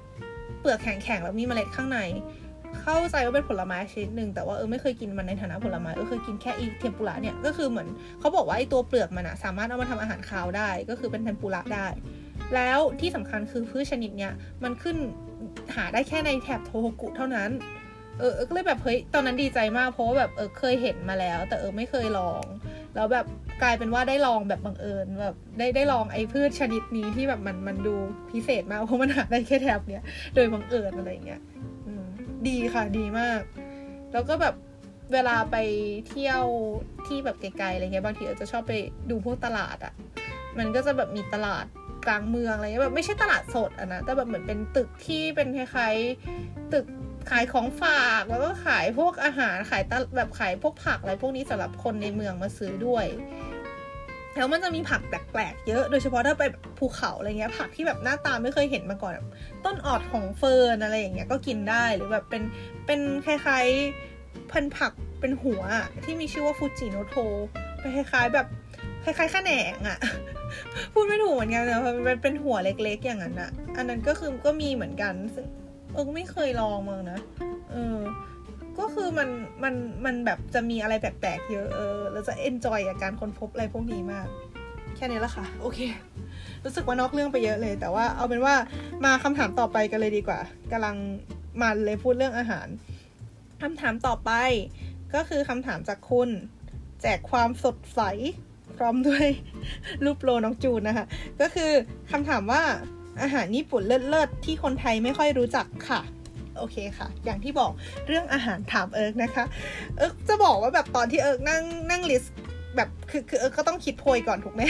[0.65, 2.01] เปลือกแข็งๆแล้วมีเมล็ดข้างใน
[2.81, 7.89] เข้าใจว่าเป็นผลไม้ชนิดหนึ่งแต่ว่าเออไม่เคยกินมันในฐานะผลไม้เออเคยกินแค่อีเทมปุระเนี่ยก็คือเหมือน
[8.21, 11.87] เขาบอกว่าไอตัวเปลือกมันอะสามารถเอามาทำอาหารคาวได้ ก็คือเป็นเทมปุระได้
[12.55, 14.33] แล้วที่สำคัญคือพืชชนิดเนี้ย
[14.65, 14.97] มันขึ้น
[15.75, 17.51] หาได้แค่ในแถบโทโฮกุเท่านั้น
[18.19, 22.45] เออก็เลยแบบเฮ้ยตอนนั้นดีใจมากเพราะว่าแบบเออเคยเห็นมาแล้ว แต่เออไม่เคยลอง
[22.95, 23.27] แล้วแบบ
[23.63, 27.95] กลายเป็นว่าได้ลองแบบบังเอิญแบบได้ได้ลองไอ้พืชชนิดนี้ที่แบบมันมันดู
[28.31, 31.41] พิเศษมากเพราะมันหาได้แค่แถบเนี้ยโดยบังเอิญอะไรเงี้ย
[32.49, 33.41] ดีค่ะดีมาก
[34.13, 34.55] แล้วก็แบบ
[35.13, 35.57] เวลาไป
[36.09, 36.45] เที่ยว
[37.07, 38.73] ที่แบบไกลๆอะไรเงี้ยบางทีเออจะชอบไป
[39.11, 39.93] ดูพวกตลาดอะ่ะ
[40.59, 41.67] มันก็จะแบบมีตลาด
[42.07, 46.87] กลางเมืองอะไรเงี้ยแบบไม่ใช่ตลาดสดอะนะแต่แบบเหมือนเป็นตึกที่เป็นคล้ายๆตึก
[47.31, 53.07] ขายของฝากแล้วก็ขายพวกอาหารขายตแบบขายพวกผักอะไรพวกนี้สำหรับคนในเมืองมาซื้อด้วย
[54.37, 56.43] แล้วมันจะมีผักแปลกๆเยอะ โดยเฉพาะถ้าไป
[56.79, 59.13] ภูเขาอะไรเงี้ย ผักที่แบบหน้าตาไม่เคยเห็นมาก่อน
[59.65, 62.43] ต้นออดของเฟิร์นอะไรอย่างเงี้ยก็กินได้ หรือแบบเป็น
[62.87, 65.63] เป็นคล้ายๆพันผักเป็นหัว
[66.05, 67.15] ที่มีชื่อว่าฟูจิโนโท
[67.81, 68.47] เป็นคล้ายๆแบบ
[69.05, 69.99] คล้ายๆขแขนงอะ
[70.93, 75.47] พูดไม่ถูกเหมือนกันนะมันเป็นหัวเล็กๆอย่างนั้นอะอันนั้นก็คือก็มีเหมือนกันซึ่ง
[75.95, 77.21] เออไม่เคยลองมั้งนะ
[77.73, 77.99] เออ
[78.79, 79.29] ก็คือมัน
[79.63, 84.29] มันมันแบบจะมีอะไรแปลกๆเยอะเออเราจะ enjoy กับการค้นพบอะไรพวกนี้มาก
[84.97, 85.81] แค่นี้ละค่ะ โอเค
[86.65, 88.55] รู้สึกว่านอกเรื่องไปเยอะเลย แต่ว่าเอาเป็นว่า
[89.05, 90.41] มาคำถามต่อไปกันเลยดีกว่า
[90.73, 90.97] กำลัง
[91.61, 92.69] มันเลยพูดเรื่องอาหาร
[93.63, 94.31] คำถามต่อไป
[95.15, 96.29] ก็คือคำถามจากคุณ
[97.03, 98.01] แจกความสดใส
[98.77, 99.27] พร้อมด้วย
[100.05, 101.07] รูปโลน้องจูนนะคะ
[101.41, 101.73] ก็คือ
[102.11, 102.63] คำถามว่า
[103.23, 106.01] อาหารญี่ปุ่นเลิศๆที่คนไทยไม่ค่อยรู้จักค่ะ
[106.59, 107.71] โอเคค่ะ อย่างที่บอก
[108.07, 109.45] เรื่องอาหารถามเอิร์กนะคะ
[109.97, 112.35] เอิร์กจะบอกว่าแบบตอนที่เอิร์กนั่งนั่ง list
[112.77, 114.63] แบบคือคือเอิร์กก็ต้องคิดโพยก่อนถูกไหม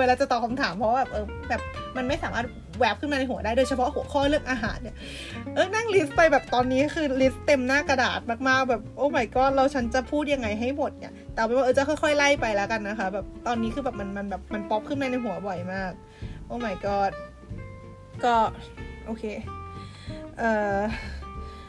[0.00, 1.60] เวลาจะตอบคำถามเพราะว่าแบบเออแบบ
[1.96, 2.46] มันไม่สามารถ
[2.78, 4.96] แวบขึ้นมาในหัวได้โดยเฉพาะหัวข้อเรื่องอาหารเนี่ย
[5.54, 15.92] เออนั่ง list ไปแบบตอนนี้คือ list เต็มหน้ากระดาษมากๆแบบโอ้ my god เราฉันจะพูดยังไงให้หมดเนี่ย แต่เป็นว่าเออจะค่อยๆไล่ไปแล้วกันนะคะ แบบตอนนี้คือแบบมันมันแบบมันป๊อปขึ้นมาในหัวบ่อยมาก
[16.46, 17.12] oh my god
[18.24, 18.34] ก็
[19.06, 19.24] โอเค
[20.38, 20.80] เอ่อ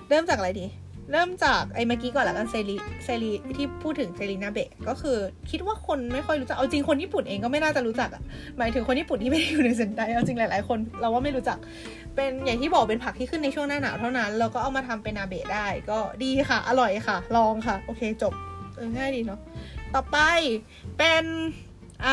[0.10, 0.67] เริ่มจากอะไรดี
[1.12, 5.17] เริ่มจากไอ้เมื่อกี้ก่อนละกันเซรีเซรีที่พูดถึงเซรีนาเบะก็คือ
[5.51, 8.21] คิดว่าคนไม่ค่อยรู้จัก เอาจริงคนญี่ปุ่นเองก็ไม่น่าจะรู้จักอะ
[8.58, 11.58] หมายถึงคนญี่ปุ่นที่ไม่ได้อยู่ในเซนไดเอาจริงหลาย ๆ คนเราว่าไม่รู้จัก
[12.15, 18.34] เป็นอย่างที่บอกเป็นผักที่ขึ้นในช่วงหน้าหนาวเท่านั้น แล้วก็เอามาทำเป็นนาเบะได้ ก็ดีค่ะ อร่อยค่ะ ลองค่ะ โอเคจบ
[18.75, 19.39] เออง่ายดีเนาะ
[19.93, 20.17] ต่อไป
[20.97, 21.23] เป็น
[22.03, 22.08] อ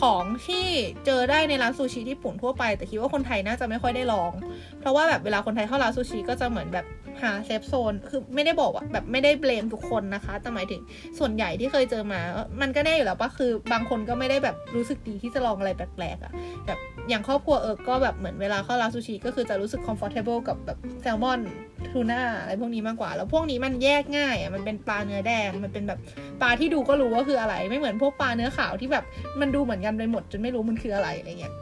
[0.00, 0.66] ของที่
[1.06, 4.32] เจอได้ในร้านซูชิญี่ปุ่นทั่วไป แต่คิดว่าคนไทยน่าจะไม่ค่อยได้ลอง
[4.80, 6.86] เพราะว่าแบบเวลาคนไทยเข้าร้านซูชิก็จะเหมือนแบบ
[7.22, 10.80] หา safe zone คือไม่ได้บอกว่าแบบไม่ได้ blame ทุกคนนะคะ แต่หมายถึง
[11.18, 12.20] ส่วนใหญ่ที่เคยเจอมา
[12.60, 16.32] มันก็แน่อยู่แล้วปะคือบางคนก็ไม่ได้แบบรู้สึกดีที่จะลองอะไรแปลกๆอะ่ะ
[16.66, 21.40] แบบอย่างครอบครัวเออก็แบบเหมือนเวลาเข้าร้านซูชิก็คือจะรู้สึก comfortable กับแบบแซลมอน
[21.88, 25.98] ทูน่าอะไรพวกนี้มากกว่า แล้วพวกนี้มันแยกง่ายอะมันเป็นปลาเนื้อแดงมันเป็นแบบ
[26.40, 29.04] ปลาที่ดูก็รู้ว่าคืออะไร ไม่เหมือนพวกปลาเนื้อขาวที่แบบ
[29.40, 31.54] มันดูเหมือนกันไปหมดจนไม่รู้มันคืออะไรอะไรเงี้ย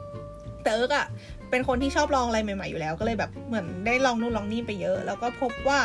[0.63, 1.05] แต่เอิกอะ
[1.49, 5.79] เป็นคนที่ชอบลองอะไรใหม่ ๆ อยู่แล้ว ก็เลยแบบเหมือนได้ลองนู่นลองนี่ไปเยอะ แล้วก็พบว่า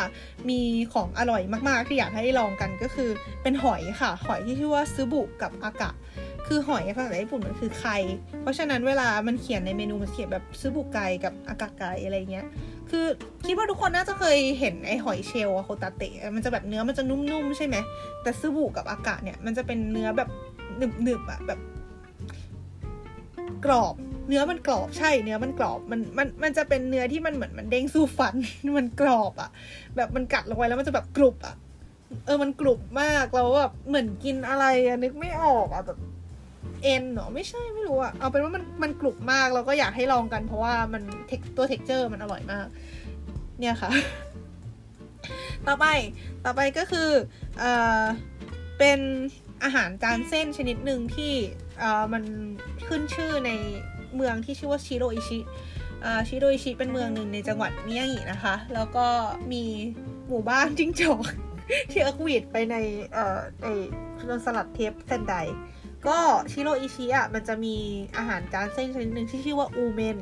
[0.49, 0.61] มี
[0.95, 3.11] ของอร่อยมากๆที่อยากให้ลองกันก็คือ
[3.43, 5.91] เป็นหอยค่ะ หอยที่ชื่อว่าซูบุกับอากะ
[6.47, 7.97] คือหอยภาษาญี่ปุ่นมันคือไข่
[8.43, 12.47] เพราะฉะนั้นเวลามันเขียนในเมนูมันเขียนแบบซูบุไก่กับอากะไก่อะไรเงี้ย
[12.91, 13.07] คือ
[13.47, 17.77] คิดว่าทุกคนน่าจะเคยเห็นไอหอยเชลล์โคตาเตะมันจะแบบเนื้อมันจะนุ่มๆใช่ไหม
[18.23, 20.29] แต่ซูบุกับอากะเนี่ยมันจะเป็นเนื้อแบบ
[21.03, 21.59] หนึบๆอะแบบ
[23.65, 23.95] กรอบ
[24.29, 28.35] เนื้อมันกรอบใช่เนื้อมันกรอบมันมันมันจะเป็นเนื้อที่มันเหมือนมันเด้งสู้ฟัน
[28.79, 29.51] มันกรอบอะ
[29.97, 31.55] แบบมันกัดลงไปแล้วมันจะแบบกรุบอะ
[32.27, 35.99] เออมันกรุบมากแล้วแบบเหมือนกินอะไรอะนึกไม่ออกอะแบบ
[36.83, 42.67] เอ็นเนาะไม่ใช่ไม่รู้อะเอาเป็นว่ามันมันกรุบมากเราก็อยากให้ลองกันเพราะว่ามัน tex ตัว texture มันอร่อยมาก
[43.61, 43.91] เนี่ยค่ะ
[45.67, 45.87] ต่อไป
[46.45, 47.11] ต่อไปก็คือ
[47.59, 47.65] เอ
[48.03, 48.05] อ
[48.79, 49.01] เป็น
[49.65, 51.33] อาหารจานเส้นชนิดหนึ่งที่
[51.81, 52.22] เออมัน
[52.89, 53.51] ขึ้นชื่อใน
[54.16, 55.39] เมืองที่ชื่อว่าชิโรอิชิ
[56.28, 59.07] ชิโรอิชิเป็นเมืองหนึ่งในจังหวัดมิยางินะคะ แล้วก็
[59.53, 59.64] มี
[60.28, 61.24] หมู่บ้านจิ้งจอก
[61.91, 62.76] ที่อักวีดไปใน
[63.12, 63.66] เอ่อไอ
[64.45, 65.35] สลัดเทปเซนได
[66.07, 66.18] ก็
[66.53, 67.76] ชิโรอิชิอะมันจะมี
[68.16, 70.18] อาหารจานเส้นชนิดหนึ่งที่ชื่อว่าอูเมน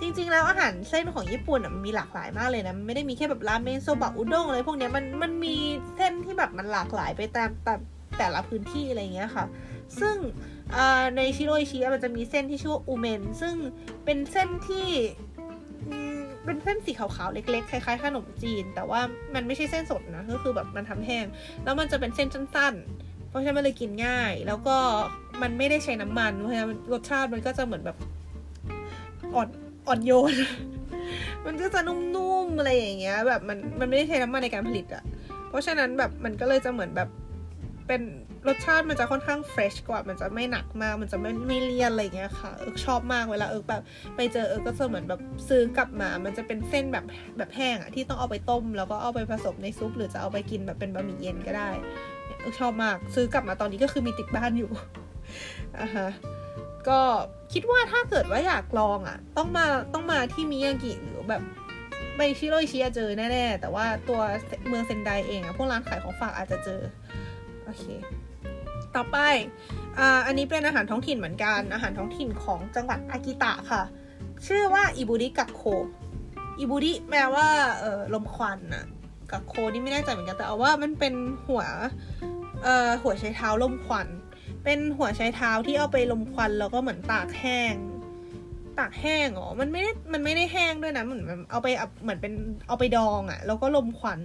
[0.00, 5.54] จริงๆ แล้วอาหารเส้นของญี่ปุ่นมันมีหลากหลายมากเลยนะ ไม่ได้มีแค่แบบราเมนโซบะอุด้งอะไรพวกนี้มันมันมี
[5.96, 7.74] เส้นที่แบบมันหลากหลายไปตามแต่
[8.18, 9.44] แต่ละพื้นที่อะไรเงี้ยค่ะ
[10.00, 10.16] ซึ่ง
[11.16, 13.54] ในชิโรอิชิมันจะมีเส้นที่ชื่อว่าอูเมน ซึ่ง
[14.04, 14.88] เป็นเส้นที่
[16.44, 19.00] เป็นเส้นสีขาวๆ เล็กๆ คล้ายๆ ขนมจีน แต่ว่า
[19.34, 21.26] มันไม่ใช่เส้นสดนะ ก็คือแบบมันทำแห้ง
[21.64, 24.76] แล้วมันจะเป็นเส้นสั้นๆ เพราะฉะนั้นมันเลยกินง่าย แล้วก็
[25.42, 27.96] มันไม่ได้ใช้น้ำมัน เพราะฉะนั้นรสชาติมันก็จะเหมือนแบบ
[29.34, 29.48] อ่อน
[29.88, 30.34] อ่อนโยน
[31.46, 35.02] มันก็จะนุ่มๆ อะไรอย่างเงี้ย แบบมันมันไม่ได้ใช้น้ำมันในการผลิตอะ
[35.48, 37.08] เพราะฉะนั้นแบบมันก็เลยจะเหมือนแบบ
[37.86, 38.02] เป็น
[38.48, 43.82] รสชาติมันจะค่อนข้างเฟรชกว่า มันจะไม่หนักมาก มันจะไม่ไม่เลี่ยนอะไรเงี้ยค่ะ เอิกชอบมากเวลาเอิกแบบ
[44.16, 47.04] ไปเจอเอิกก็จะเหมือนแบบซื้อกลับมา มันจะเป็นเส้นแบบ
[47.38, 51.70] แบบแห้งอะที่ต้องเอาไปต้ม แล้วก็เอาไปผสมในซุป หรือจะเอาไปกินแบบเป็นบะหมี่เย็นก็ได้
[52.40, 54.70] เอิกชอบมาก ซื้อกลับมาตอนนี้ก็คือมีติดบ้านอยู่
[55.80, 56.08] อะฮะ
[56.88, 57.00] ก็
[57.52, 61.42] คิดว่าถ้าเกิดว่าอยากลองอะต้องมาต้องมาที่มิยากิหรือแบบ
[62.16, 64.20] ไปชิโรอิชิเจอแน่ๆแต่ว่าตัว
[64.68, 66.80] เมืองเซนไดเองอะพวกร้านขายของฝากอาจจะเจอ
[67.64, 67.84] โอเค
[68.96, 69.18] ต่อไป
[69.98, 73.82] ออันนี้เป็นอาหารท้องถิ่นเหมือนกัน อาหารท้องถิ่นของจังหวัดอากิตะค่ะ
[74.46, 75.62] ชื่อว่าอิบุริกักโค
[76.58, 77.48] อิบุริแปลว่า
[77.80, 78.84] เออลมควันอะ
[79.32, 81.14] กักโคนี่ไม่แน่ใจเหมือนกันแต่เอาว่ามันเป็น
[81.46, 81.62] หัว
[82.64, 84.08] เอ่อหัวใช้เท้าลมควัน
[84.64, 87.74] เป็นหัวใช้เท้าที่เอาไปลมควันแล้วก็เหมือนตากแห้ง
[88.78, 91.68] ตากแห้งอ๋อมันไม่ได้มันไม่ได้แห้งด้วยนะเหมือนเอาไป
[92.02, 92.32] เหมือนเป็น
[92.68, 94.20] เอาไปดองอะ่ะ แล้วก็ลมควัน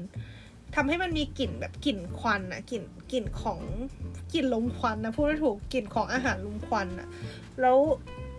[0.76, 3.60] ทำให้มันมีกลิ่นแบบกลิ่นควันอะกลิ่นกลิ่นของ
[4.34, 7.08] กลิ่นลมควันนะพูดไม่ถูกกลิ่นของอาหารลมควันอะ
[7.62, 7.78] แล้ว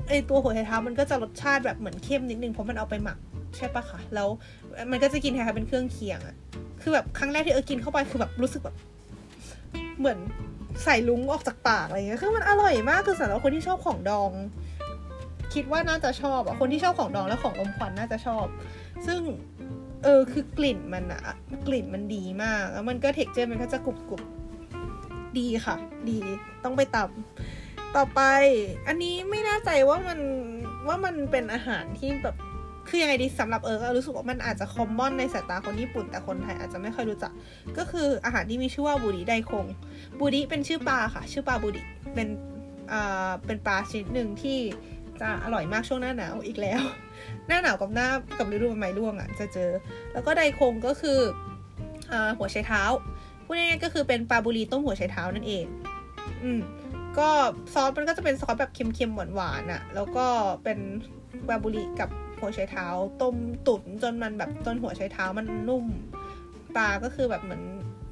[0.08, 3.18] ไอตัวหัวไชเท้ามันก็จะรสชาติแบบเหมือนเข้มนิดนึงเพราะมันเอาไปหมัก
[3.56, 4.28] ใช่ปะคะแล้ว
[4.90, 6.36] มันก็จะกินแทนเป็นเครื่องเคียงอะ
[6.82, 8.76] คือแบบครั้งแรกที่เออกินเข้าไปคือแบบรู้สึกแบบ
[9.98, 10.18] เหมือน
[10.84, 14.30] ใส่ลุงออกจากปากอะไรเงี้ยคือมันอร่อยมากคือสำหรับคนที่ชอบของดอง
[15.54, 18.46] คิดว่าน่าจะชอบอะคนที่ชอบของดองและของลมควันน่าจะชอบ
[19.06, 19.20] ซึ่ง
[20.04, 21.22] เออคือกลิ่นมันอะ
[21.66, 24.22] กลิ่นมันดีมาก แล้วมันก็เท็กเจอร์มันก็จะกรุบกรุบ
[25.38, 25.76] ดีค่ะ
[26.10, 26.18] ดี
[26.64, 28.20] ต้องไปตำต่อไป
[28.86, 30.18] อันนี้ไม่แน่ใจว่ามัน
[30.88, 32.36] ว่ามันเป็นอาหารที่แบบ
[32.88, 37.32] คือยังไงดีสำหรับเอิร์กรู้สึกว่ามันอาจจะคอมมอนในสายตาคนญี่ปุ่นแต่คนไทยอาจจะไม่ค่อยรู้จัก
[37.78, 39.66] ก็คืออาหารที่มีชื่อว่าบูริไดคง
[40.18, 41.82] บูริเป็นชื่อปลาค่ะ ชื่อปลาบูริ
[42.14, 42.28] เป็น
[42.92, 44.58] อ่าเป็นปลาชนิดหนึ่งที่
[45.20, 46.80] จะอร่อยมากช่วงหน้าหนาวอีกแล้ว
[47.48, 48.08] หน้าหนาวกับหน้า
[48.38, 49.70] กับฤดูใบไม้ร่วงอะจะเจอ
[50.12, 51.18] แล้วก็ไดคงก็คือ
[52.12, 52.82] อหัวไชเท้า
[53.44, 55.66] พูดง่ายๆก็คือเป็นปลาบุรีต้มหัวไชเท้านั่นเอง
[56.42, 56.60] อืม
[57.18, 57.28] ก็
[57.72, 60.26] ซอสมันก็จะเป็นซอสแบบเค็มๆหวานๆอะ แล้วก็
[60.64, 60.78] เป็น
[61.48, 62.10] ปลาบุรีกับ
[62.40, 62.86] หัวไชเท้า
[63.22, 65.86] ต้มตุ๋นจนมันแบบจนหัวไชเท้ามันนุ่ม
[66.76, 67.62] ปลาก็คือแบบเหมือน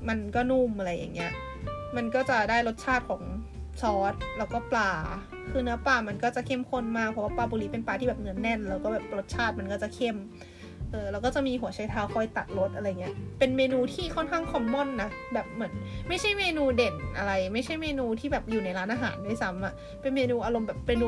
[0.09, 1.33] มันก็นุ่มอะไรอย่างเงี้ย
[1.97, 3.23] มันก็จะได้รสชาติของ
[3.83, 4.91] ซอสแล้วก็ปลา
[5.51, 10.17] คือเนื้อปลามันก็จะเข้มข้นมากเพราะว่าปลาบุรีเป็นปลาที่แบบเนื้อแน่น แล้วก็แบบรสชาติมันก็จะเข้ม
[10.91, 15.73] เออแล้วก็จะมีหัวไชเท้าคอยตัดรสอะไรเงี้ยเป็นเมนูที่ค่อนข้างคอมมอนนะแบบเหมือน
[16.09, 21.07] ไม่ใช่เมนูเด่นอะไร ไม่ใช่เมนูที่แบบอยู่ในร้านอาหารด้วยซ้ำอะเป็นเมนูอารมณ์แบบเมนู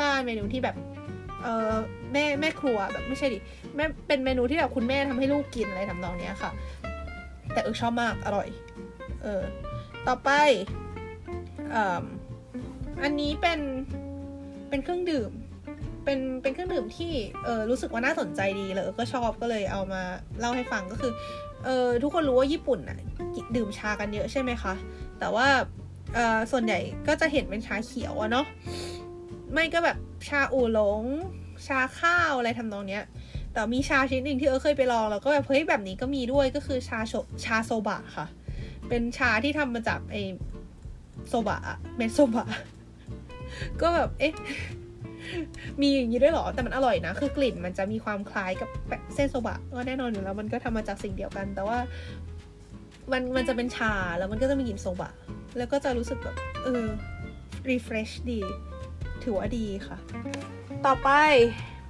[0.00, 0.76] บ้านๆเมนูที่แบบ
[1.42, 1.74] เออ
[2.12, 3.38] แม่แม่ครัวแบบไม่ใช่ดิ
[3.76, 6.50] แม่เป็นเมนูที่แบบคุณแม่ทำให้ลูกกินอะไรทำนองเนี้ยค่ะ
[7.52, 8.48] แต่เออชอบมากอร่อย
[9.22, 9.42] เออ
[10.06, 10.30] ต่อไป
[11.74, 12.02] อ่อ
[13.02, 13.60] อันนี้เป็น
[14.68, 15.30] เป็นเครื่องดื่ม
[16.04, 17.12] เป็นเป็นเครื่องดื่มที่
[17.44, 20.02] เออรู้สึกว่าน่าสนใจดีเลยก็ชอบก็เลยเอามา
[20.40, 21.12] เล่าให้ฟังก็คือ
[21.64, 22.98] เออทุกคนรู้ว่าญี่ปุ่นอะ
[23.56, 24.74] ดื่มชากันเยอะใช่ไหมคะ
[25.18, 25.46] แต่ว่า
[26.14, 26.78] เออส่วนใหญ่
[27.08, 28.46] ก็จะเห็นเป็นชาเขียวอะเนาะ
[29.52, 29.96] ไม่ก็แบบ
[30.28, 31.02] ชาอูหลง
[31.66, 33.04] ชาข้าวอะไรทำนองเนี้ย
[33.52, 37.12] แต่มีชาชนิดหนึ่งที่เออเคยไปลองแล้วก็แบบเฮ้ยแบบนี้ก็มีด้วยก็คือชาโช
[37.44, 38.26] ชาโซบะค่ะ
[38.88, 40.16] เป็นชาที่ทำมาจากไอ
[41.28, 41.58] โซบะ
[41.96, 42.46] เม็ดโซบะ
[43.80, 44.34] ก็แบบ เอ๊ะ
[45.80, 48.68] มีอย่างนี้ด้วยหรอ แต่มันอร่อยนะ คือกลิ่นมันจะมีความคล้ายกับ
[49.14, 51.78] เส้นโซบะ ก็แน่นอนอยู่แล้ว มันก็ทำมาจากสิ่งเดียวกัน แต่ว่า
[53.12, 55.12] มันมันจะเป็นชา แล้วมันก็จะมีกลิ่นโซบะ
[55.58, 56.86] แล้วก็จะรู้สึกแบบ เออ
[57.70, 58.40] refresh ดี
[59.22, 59.96] ถือว่าดีค่ะ
[60.86, 61.10] ต่อไป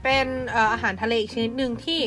[0.02, 0.26] เป็น
[0.72, 2.00] อาหารทะเลอีกชนิดหนึ่งที่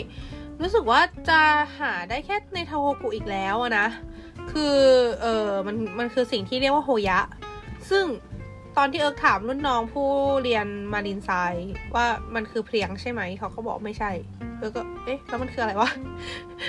[0.61, 1.41] รู้สึกว่าจะ
[1.80, 3.88] หาได้แค่ในทาโฮกุอีกแล้วนะ
[4.51, 4.78] คือ
[5.22, 7.20] เออมัน มันคือสิ่งที่เรียกว่าโฮยะ
[7.89, 8.05] ซึ่ง
[8.78, 10.09] ตอนที่เอิร์กถามรุ่นน้องผู้
[10.43, 11.32] เรียนมารินไซ
[11.95, 12.05] ว่า
[12.36, 14.11] มันคือเพลียงใช่ไหม เขาก็บอกไม่ใช่
[14.57, 15.89] เออก็ เอ๊ะ แล้วมันคืออะไรวะ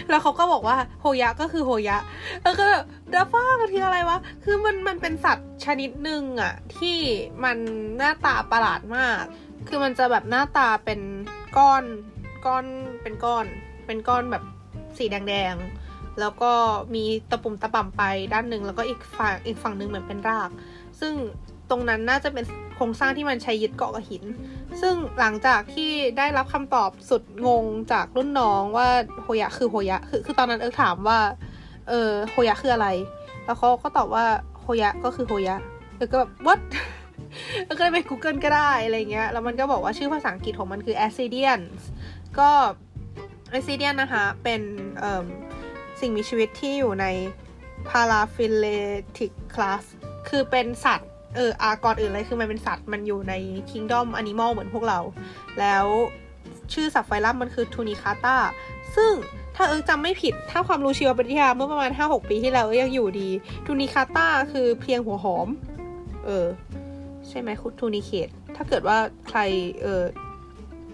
[0.09, 1.99] แล้วเขาก็บอกว่าโฮยะก็คือโฮยะ
[2.43, 6.99] เออก็แบบดาฟ้ามันคืออะไรวะ คือมันมันเป็นสัตว์ชนิดหนึ่งอะที่
[7.45, 7.57] มัน
[7.97, 9.23] หน้าตาประหลาดมาก
[9.69, 11.01] คือมันจะแบบหน้าตาเป็น
[11.57, 11.85] ก้อน
[12.47, 12.65] ก้อน
[13.03, 13.47] เป็นก้อน
[13.87, 14.45] เป็นก้อนแบบ
[14.99, 16.53] สีแดงๆ แล้วก็
[16.95, 18.03] มีตะปุ่มตะป่ำไป
[18.33, 20.51] ด้านหนึ่งแล้วก็อีกฝั่งอีกฝั่งหนึ่งเหมือนเป็นราก
[21.01, 21.15] ซึ่ง
[21.71, 22.45] ตรงนั้นน่าจะเป็น
[22.75, 24.25] โครงสร้างที่มันใช้ยึดเกาะกับหิน
[24.81, 28.89] ซึ่งหลังจากที่ได้รับคำตอบสุดงงจากรุ่นน้องว่า
[29.23, 31.21] โฮยะคือโฮยะ คือคือตอนนั้นเอิกถามว่า
[31.89, 32.89] เออโฮยะคืออะไร
[33.45, 34.25] แล้วเขาก็ตอบว่า
[34.63, 35.57] โฮยะก็คือโฮยะ
[35.97, 36.61] เออก็แบบ what
[37.67, 41.61] แล้วก็ไป Google ก็ได้อะไรเงี้ย แล้วมันก็บอกว่าชื่อภาษาอังกฤษของมันคือ a s i d i a n
[42.39, 42.51] ก็
[43.55, 44.61] Ascidian นะคะ เป็น
[46.01, 47.07] สิ่งมีชีวิตที่อยู่ใน
[47.89, 49.85] Paraphyletic class
[50.29, 53.35] คือเป็นสัตว์ เอออาก่อนอื่นเลยคือมันเป็นสัตว์มันอยู่ใน
[53.71, 54.99] คิงดอมแอนิมอลเหมือนพวกเรา
[55.61, 55.87] แล้ว
[56.73, 58.37] ชื่อสัตว์ไฟลัมมันคือทูนิคาตา
[58.97, 59.13] ซึ่ง
[59.57, 63.29] ถ้าเอิจำไม่ผิด ถ้าความรู้ชีววิทยาเมื่อประมาณ 5-6 ปีที่แล้วยังอยู่ดี
[63.67, 65.49] ทูนิคาตาคือเพียงหัวหอม
[66.25, 66.47] เออ
[67.29, 69.39] ใช่ไหมคุณทูนิเคตถ้าเกิดว่าใคร
[69.83, 70.03] เออ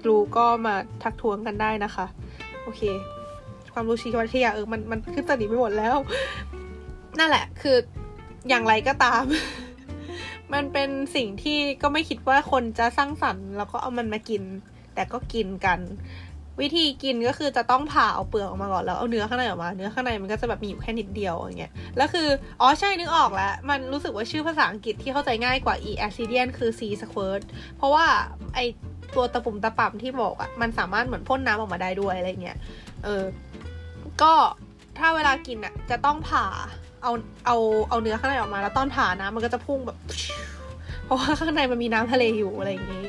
[0.06, 2.06] รู้ก็มาทักท้วงกันได้นะคะ
[2.62, 2.82] โอเค
[3.72, 5.96] ความรู้ชีววิทยาเออมันมันขึ้นตอนนี้ไปหมดแล้ว
[7.18, 7.76] นั่นแหละ คือ
[8.48, 9.24] อย่างไรก็ตาม
[10.54, 14.42] มันเป็นสิ่งที่ก็ไม่คิดว่าคนจะสร้างสรรค์แล้วก็เอามันมากิน
[14.94, 15.80] แต่ก็กินกัน
[16.60, 22.28] วิธีกินก็คือจะต้องผ่าเอาเปลือกออกมาก่อนแล้วเอาเนื้อข้างในออกมา เนื้อข้างในมันก็จะแบบมีอยู่แค่นิดเดียวอย่างเงี้ยแล้วคือ
[22.60, 27.42] อ๋อใช่นึกออกแล้ว มันรู้สึกว่าชื่อภาษาอังกฤษที่เข้าใจง่ายกว่า e acidian คือ sea squirt
[27.76, 28.06] เพราะว่า
[28.54, 28.58] ไอ
[29.14, 32.58] ตัวตะปุ่มตะป่ำที่บอกอะ่ะมันสามารถเหมือนพ่นน้ำออกมาได้ด้วยอะไรเงี้ย
[33.04, 33.24] เออ
[34.22, 34.32] ก็
[34.98, 36.46] ถ้าเวลากินอะ่ะจะต้องผ่า
[37.02, 37.12] เอา
[37.46, 37.56] เอา
[37.88, 39.98] เอาเนื้อข้างในออกมาแล้วตอนผ่านะมันก็จะพุ่งแบบ
[41.04, 43.04] เพราะว่าข้างในมันมีน้ำทะเลอยู่อะไรอย่างนี้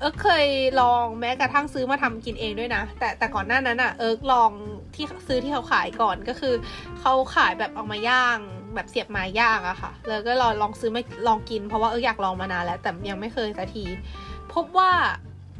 [0.00, 0.46] เอิร์กเคย
[0.80, 4.50] ลองแม้กระทั่งซื้อมาทำกินเองด้วยนะ แต่แต่ก่อนหน้านั้นอะ่ะเอิร์กลอง
[4.94, 6.54] ที่ซื้อที่เขาขายก่อนก็คือ
[7.00, 8.38] เขาขายแบบเอามาย่าง
[8.74, 13.84] แบบเสียบไม้ย่างอะค่ะ แล้วก็ลองลองซื้อมาลองกินเพราะว่าเอิร์กอยากลองมานานแล้วแต่ยังไม่เคยสักที
[14.54, 14.90] พบว่า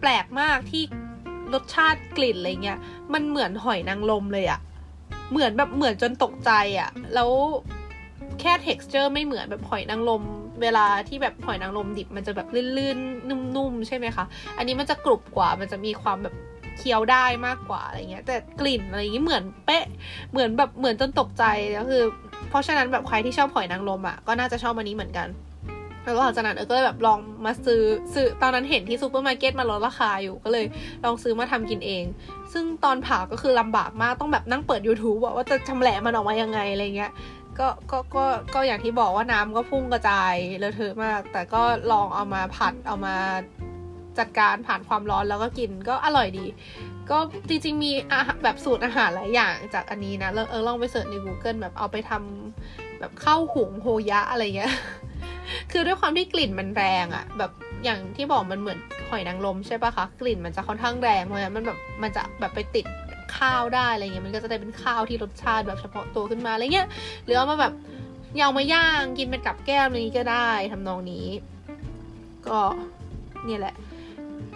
[0.01, 0.83] แปลกมากที่
[1.55, 2.79] รสชาติกลิ่นอะไรเงี้ย
[3.13, 4.61] มันเหมือนหอยนางรมเลยอะ
[5.31, 6.51] เหมือนแบบเหมือนจนตกใจ
[6.81, 7.31] อะแล้ว
[8.41, 10.23] แค่ texture ไม่เหมือนแบบหอยนางรม
[10.63, 12.49] เวลาที่แบบหอยนางรมดิบมันจะแบบ
[12.79, 14.25] ลื่นๆ นุ่มๆ ใช่ไหมคะ
[14.57, 16.35] อันนี้มันจะกรุบกว่า มันจะมีความแบบ
[16.79, 19.85] เคี้ยวได้มากกว่าอะไรเงี้ย แต่กลิ่นอะไรอย่างนี้เหมือนเป๊ะ
[20.33, 21.45] เหมือนแบบเหมือนจนตกใจ
[21.79, 22.03] ก็คือ
[22.49, 25.29] เพราะฉะนั้นแบบใครที่ชอบหอยนางรมอะก็น่าจะชอบอันนี้เหมือนกัน
[26.13, 27.83] แล้วหลังจากนั้นเออก็เลยแบบลองมาซื้อ
[28.15, 30.67] ซื้อตอนนั้นเห็นที่ซูเปอร์มาร์เก็ตมาลดราคาอยู่ก็เลย
[31.05, 32.05] ลองซื้อมาทำกินเอง
[32.53, 37.13] ซึ่งตอนผ่าก็คือลำบากมากต้องแบบนั่งเปิด YouTube ว่าจะชำแหละมันออกมายังไงอะไรเงี้ย
[37.59, 43.15] ก็ก็ก็ก็อย่างที่บอกว่าน้ำก็พุ่งกระจายเลอะเทอะมาก แต่ก็ลองเอามาผัดเอามา
[44.19, 46.47] จัดการผ่านความร้อนแล้วก็กินก็อร่อยดี
[47.11, 54.73] ก็จริงๆมีอาหารแบบสูตรอาหารหลายอย่างจากอันนี้นะเออลองไปเสิร์ชใน Google แบบเอาไปทำ แบบข้าวหุงโฮยะอะไรเงี้ย
[55.71, 57.51] คือด้วยความที่กลิ่นมันแรงอะแบบ
[57.85, 58.79] อย่างที่บอกมันเหมือน
[59.09, 62.87] หอยนางรมใช่ปะคะ กลิ่นมันจะค่อนข้างแรงเพราะฉะนั้นมันแบบมันจะแบบไปติด
[63.39, 66.89] ข้าวได้อะไรเงี้ยมันก็จะได้เป็นข้าวที่รสชาติแบบเฉพาะตัวขึ้นมาอะไรเงี้ย
[67.25, 67.73] หรือเอามาแบบ
[68.41, 71.27] ยาวมาย่างกินเป็นกับแก้มอะไรนี้ก็ได้ทำนองนี้
[72.49, 72.61] ก็
[73.45, 73.75] เนี่ยแหละ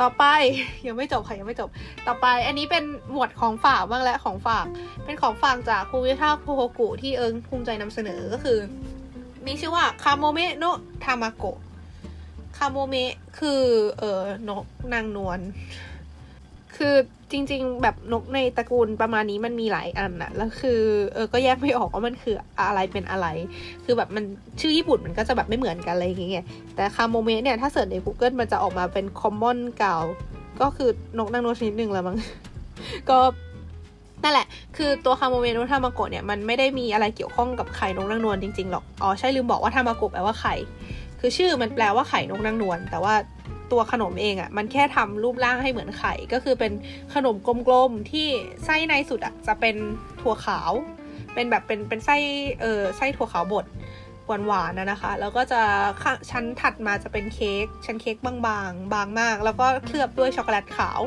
[0.01, 0.25] ต่อไป
[0.87, 1.69] ยังไม่จบค่ะยังไม่จบ
[2.07, 4.67] ต่อไปอันนี้เป็นหมวดของฝากบ้างและของฝาก
[5.05, 8.59] เป็นของฝากจากคูวิทาโพโฮกุที่เอิงภูมิใจนำเสนอก็คือ
[9.47, 10.65] มีชื่อว่าคาโมเมะโน
[11.05, 11.59] ทามาโกะ
[12.57, 13.63] คาโมเมะคือ
[13.99, 15.41] เออนกนางนวล
[16.83, 16.97] คือ
[17.33, 20.81] จริง ๆ แบบนกในตระกูลประมาณนี้มันมีหลายอันอะแล้วคือ
[21.15, 22.35] เออก็แยกไม่ออกว่ามันคือ
[22.69, 23.27] อะไรเป็นอะไร
[23.85, 24.25] คือแบบมัน
[24.61, 29.97] ชื่อญี่ปุ่นมันก็จะแบบไม่เหมือนกันอะไรอย่างเงี้ยแต่คาโมเมะเนี่ยถ้า search ใน Google มันจะออกมาเป็น common gull
[30.61, 32.17] ก็คือนกนางนวลชนิดหนึ่งแล้วมั้ง
[33.11, 33.19] ก็
[34.23, 40.55] นั่นแหละ คือตัวคาโมเมะโนะทามาโกะเนี่ยมันไม่ได้มีอะไรเกี่ยวข้องกับไข่นกนางนวลจริงๆหรอก อ๋อใช่ลืมบอกว่าทามาโกะแปลว่าไข่
[41.21, 43.15] คือชื่อมันแปลว่าไข่นกนางนวล แต่ว่า
[43.73, 46.73] ตัวขนมเองอะ่ะมันแค่ทำรูปร่างให้เหมือนไข่ ก็คือเป็น
[47.15, 48.27] ขนมกลมๆที่
[48.65, 49.77] ไส้ในสุดอะ่ะจะเป็น
[50.21, 50.73] ถั่วขาว
[51.35, 52.17] เป็นแบบเป็นเป็นไส้
[52.61, 53.67] เออไส้ถั่วขาวบด
[54.47, 55.63] หวานๆนะนะคะ แล้วก็จะ
[56.31, 58.35] ชั้นถัดมาจะเป็นเค้กชั้นเค้กบา
[58.69, 61.01] งๆ บางมาก แล้วก็เคลือบด้วยช็อกโกแลตขาว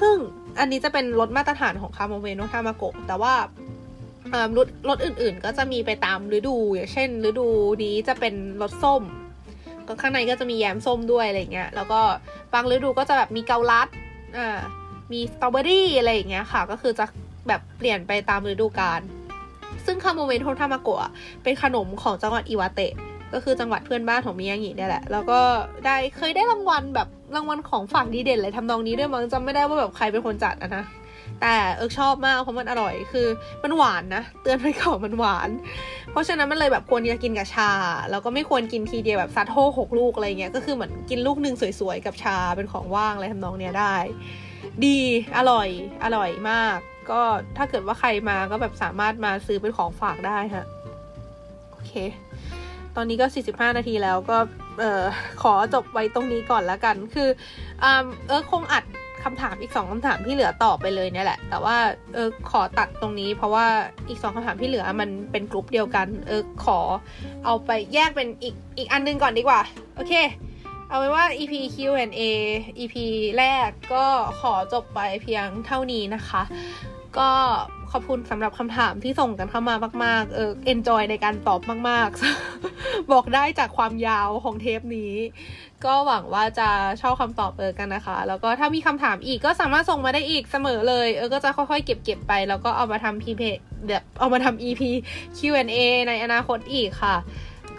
[0.00, 0.16] ซึ่ง
[0.58, 3.34] อันนี้จะเป็นรสมาตรฐานของคาโมเวโนทามาโกะแต่ว่า
[4.56, 7.48] รสรสอื่นๆ ก็จะมีไปตามฤดู อย่างเช่น ฤดู
[7.84, 9.02] นี้จะเป็นรสส้ม
[9.88, 12.00] ก็ข้างในก็จะมีแยมส้มด้วยอะไรเงี้ย แล้วก็
[12.54, 13.88] บางฤดูก็จะแบบมีเกาลัด
[14.36, 14.58] อ่า
[15.12, 17.04] มีสตรอเบอรี่อะไรอย่างเงี้ยค่ะ ก็คือจะ
[17.48, 19.00] แบบเปลี่ยนไปตามฤดูกาล
[19.86, 21.12] ซึ่งคาโมเมะโนะทามาโกะ
[21.42, 22.92] เป็นขนมของจังหวัดอิวาเตะ
[23.32, 25.40] ก็คือจังหวัดเพื่อนบ้านของมิยางิเนี่ยแหละ แล้วก็
[25.84, 30.84] ได้เคยได้รางวัลแบบรางวัลของฝากดีเด่นเลยทำนองนี้ด้วยมั้งจำไม่ได้ว่าแบบใครเป็นคนจัดอะนะ
[31.40, 33.26] แต่เอิร์กชอบมากเพราะมันอร่อยคือ
[33.64, 35.50] มันหวานนะ เตือนไปก่อนมันหวาน
[36.10, 37.70] เพราะฉะนั้นมันเลยแบบควรจะกินกับชา
[38.10, 43.96] แล้วก็ไม่ควรกินทีเดียวแบบซัดโฮหกลูกอะไรเงี้ยก็คือเหมือนกินลูกหนึ่งสวยๆ กับชาเป็นของว่างอะไรทำนองเนี้ยได้
[44.84, 44.98] ดี
[45.36, 45.68] อร่อย
[46.04, 46.78] อร่อยมาก
[47.10, 47.20] ก็
[47.56, 50.66] ถ้าเกิดว่าใครมาก็แบบสามารถมาซื้อเป็นของฝากได้ฮะ
[51.70, 51.92] โอเค
[52.96, 54.38] ตอนนี้ก็ 45 นาทีแล้วก็
[54.80, 55.02] เออ
[55.42, 57.28] ขอจบไว้ตรงนี้ก่อนแล้วกัน คือ
[57.82, 58.84] อ่าเออคงอัด
[59.24, 61.76] คำถามอีกสองคำถามที่เหลือต่อไปเลยเนี่ยแหละ แต่ว่า
[62.14, 63.66] เออขอตัดตรงนี้ เพราะว่า
[64.08, 66.78] อีกสองคำถามที่เหลือมันเป็นกลุ่มเดียวกัน เออขอ
[67.44, 69.60] เอาไปแยกเป็นอีกอีกอันนึงก่อนดีกว่า
[69.96, 70.12] โอเค
[70.88, 72.20] เอาไว้ว่า EP Q&A
[72.78, 72.96] EP
[73.38, 74.04] แรกก็
[74.40, 76.42] ขอจบไปเพียงเท่านี้นะคะ
[77.18, 77.30] ก็
[77.92, 82.08] ขอบคุณสำหรับคำถามที่ส่งกันเข้ามามาก ๆ เออ enjoy ในการตอบมาก
[82.60, 85.12] ๆ บอกได้จากความยาวของเทปนี้
[85.84, 86.68] ก็หวังว่าจะ
[87.00, 93.42] ชอบคำตอบเออกันนะคะ แล้วก็ถ้ามีคำถามอีกก็สามารถส่งมาได้อีกเสมอเลย เออก็จะค่อยๆเก็บๆไป แล้วก็เอามาทำ EP
[93.88, 94.82] แบบเอามาทำ EP
[95.38, 97.16] Q&A ในอนาคตอีกค่ะ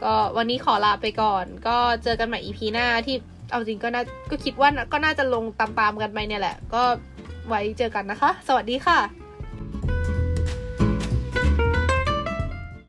[0.03, 3.15] ก็วันนี้ขอลาไปก่อน ก็เจอกันใหม่ EP หน้าที่
[3.51, 6.83] เอาจริงก็น่าก็คิดว่าก็น่าจะลงตามๆกันไปเนี่ยแหละ ก็
[7.47, 8.99] ไว้เจอกันนะคะ สวัสดีค่ะ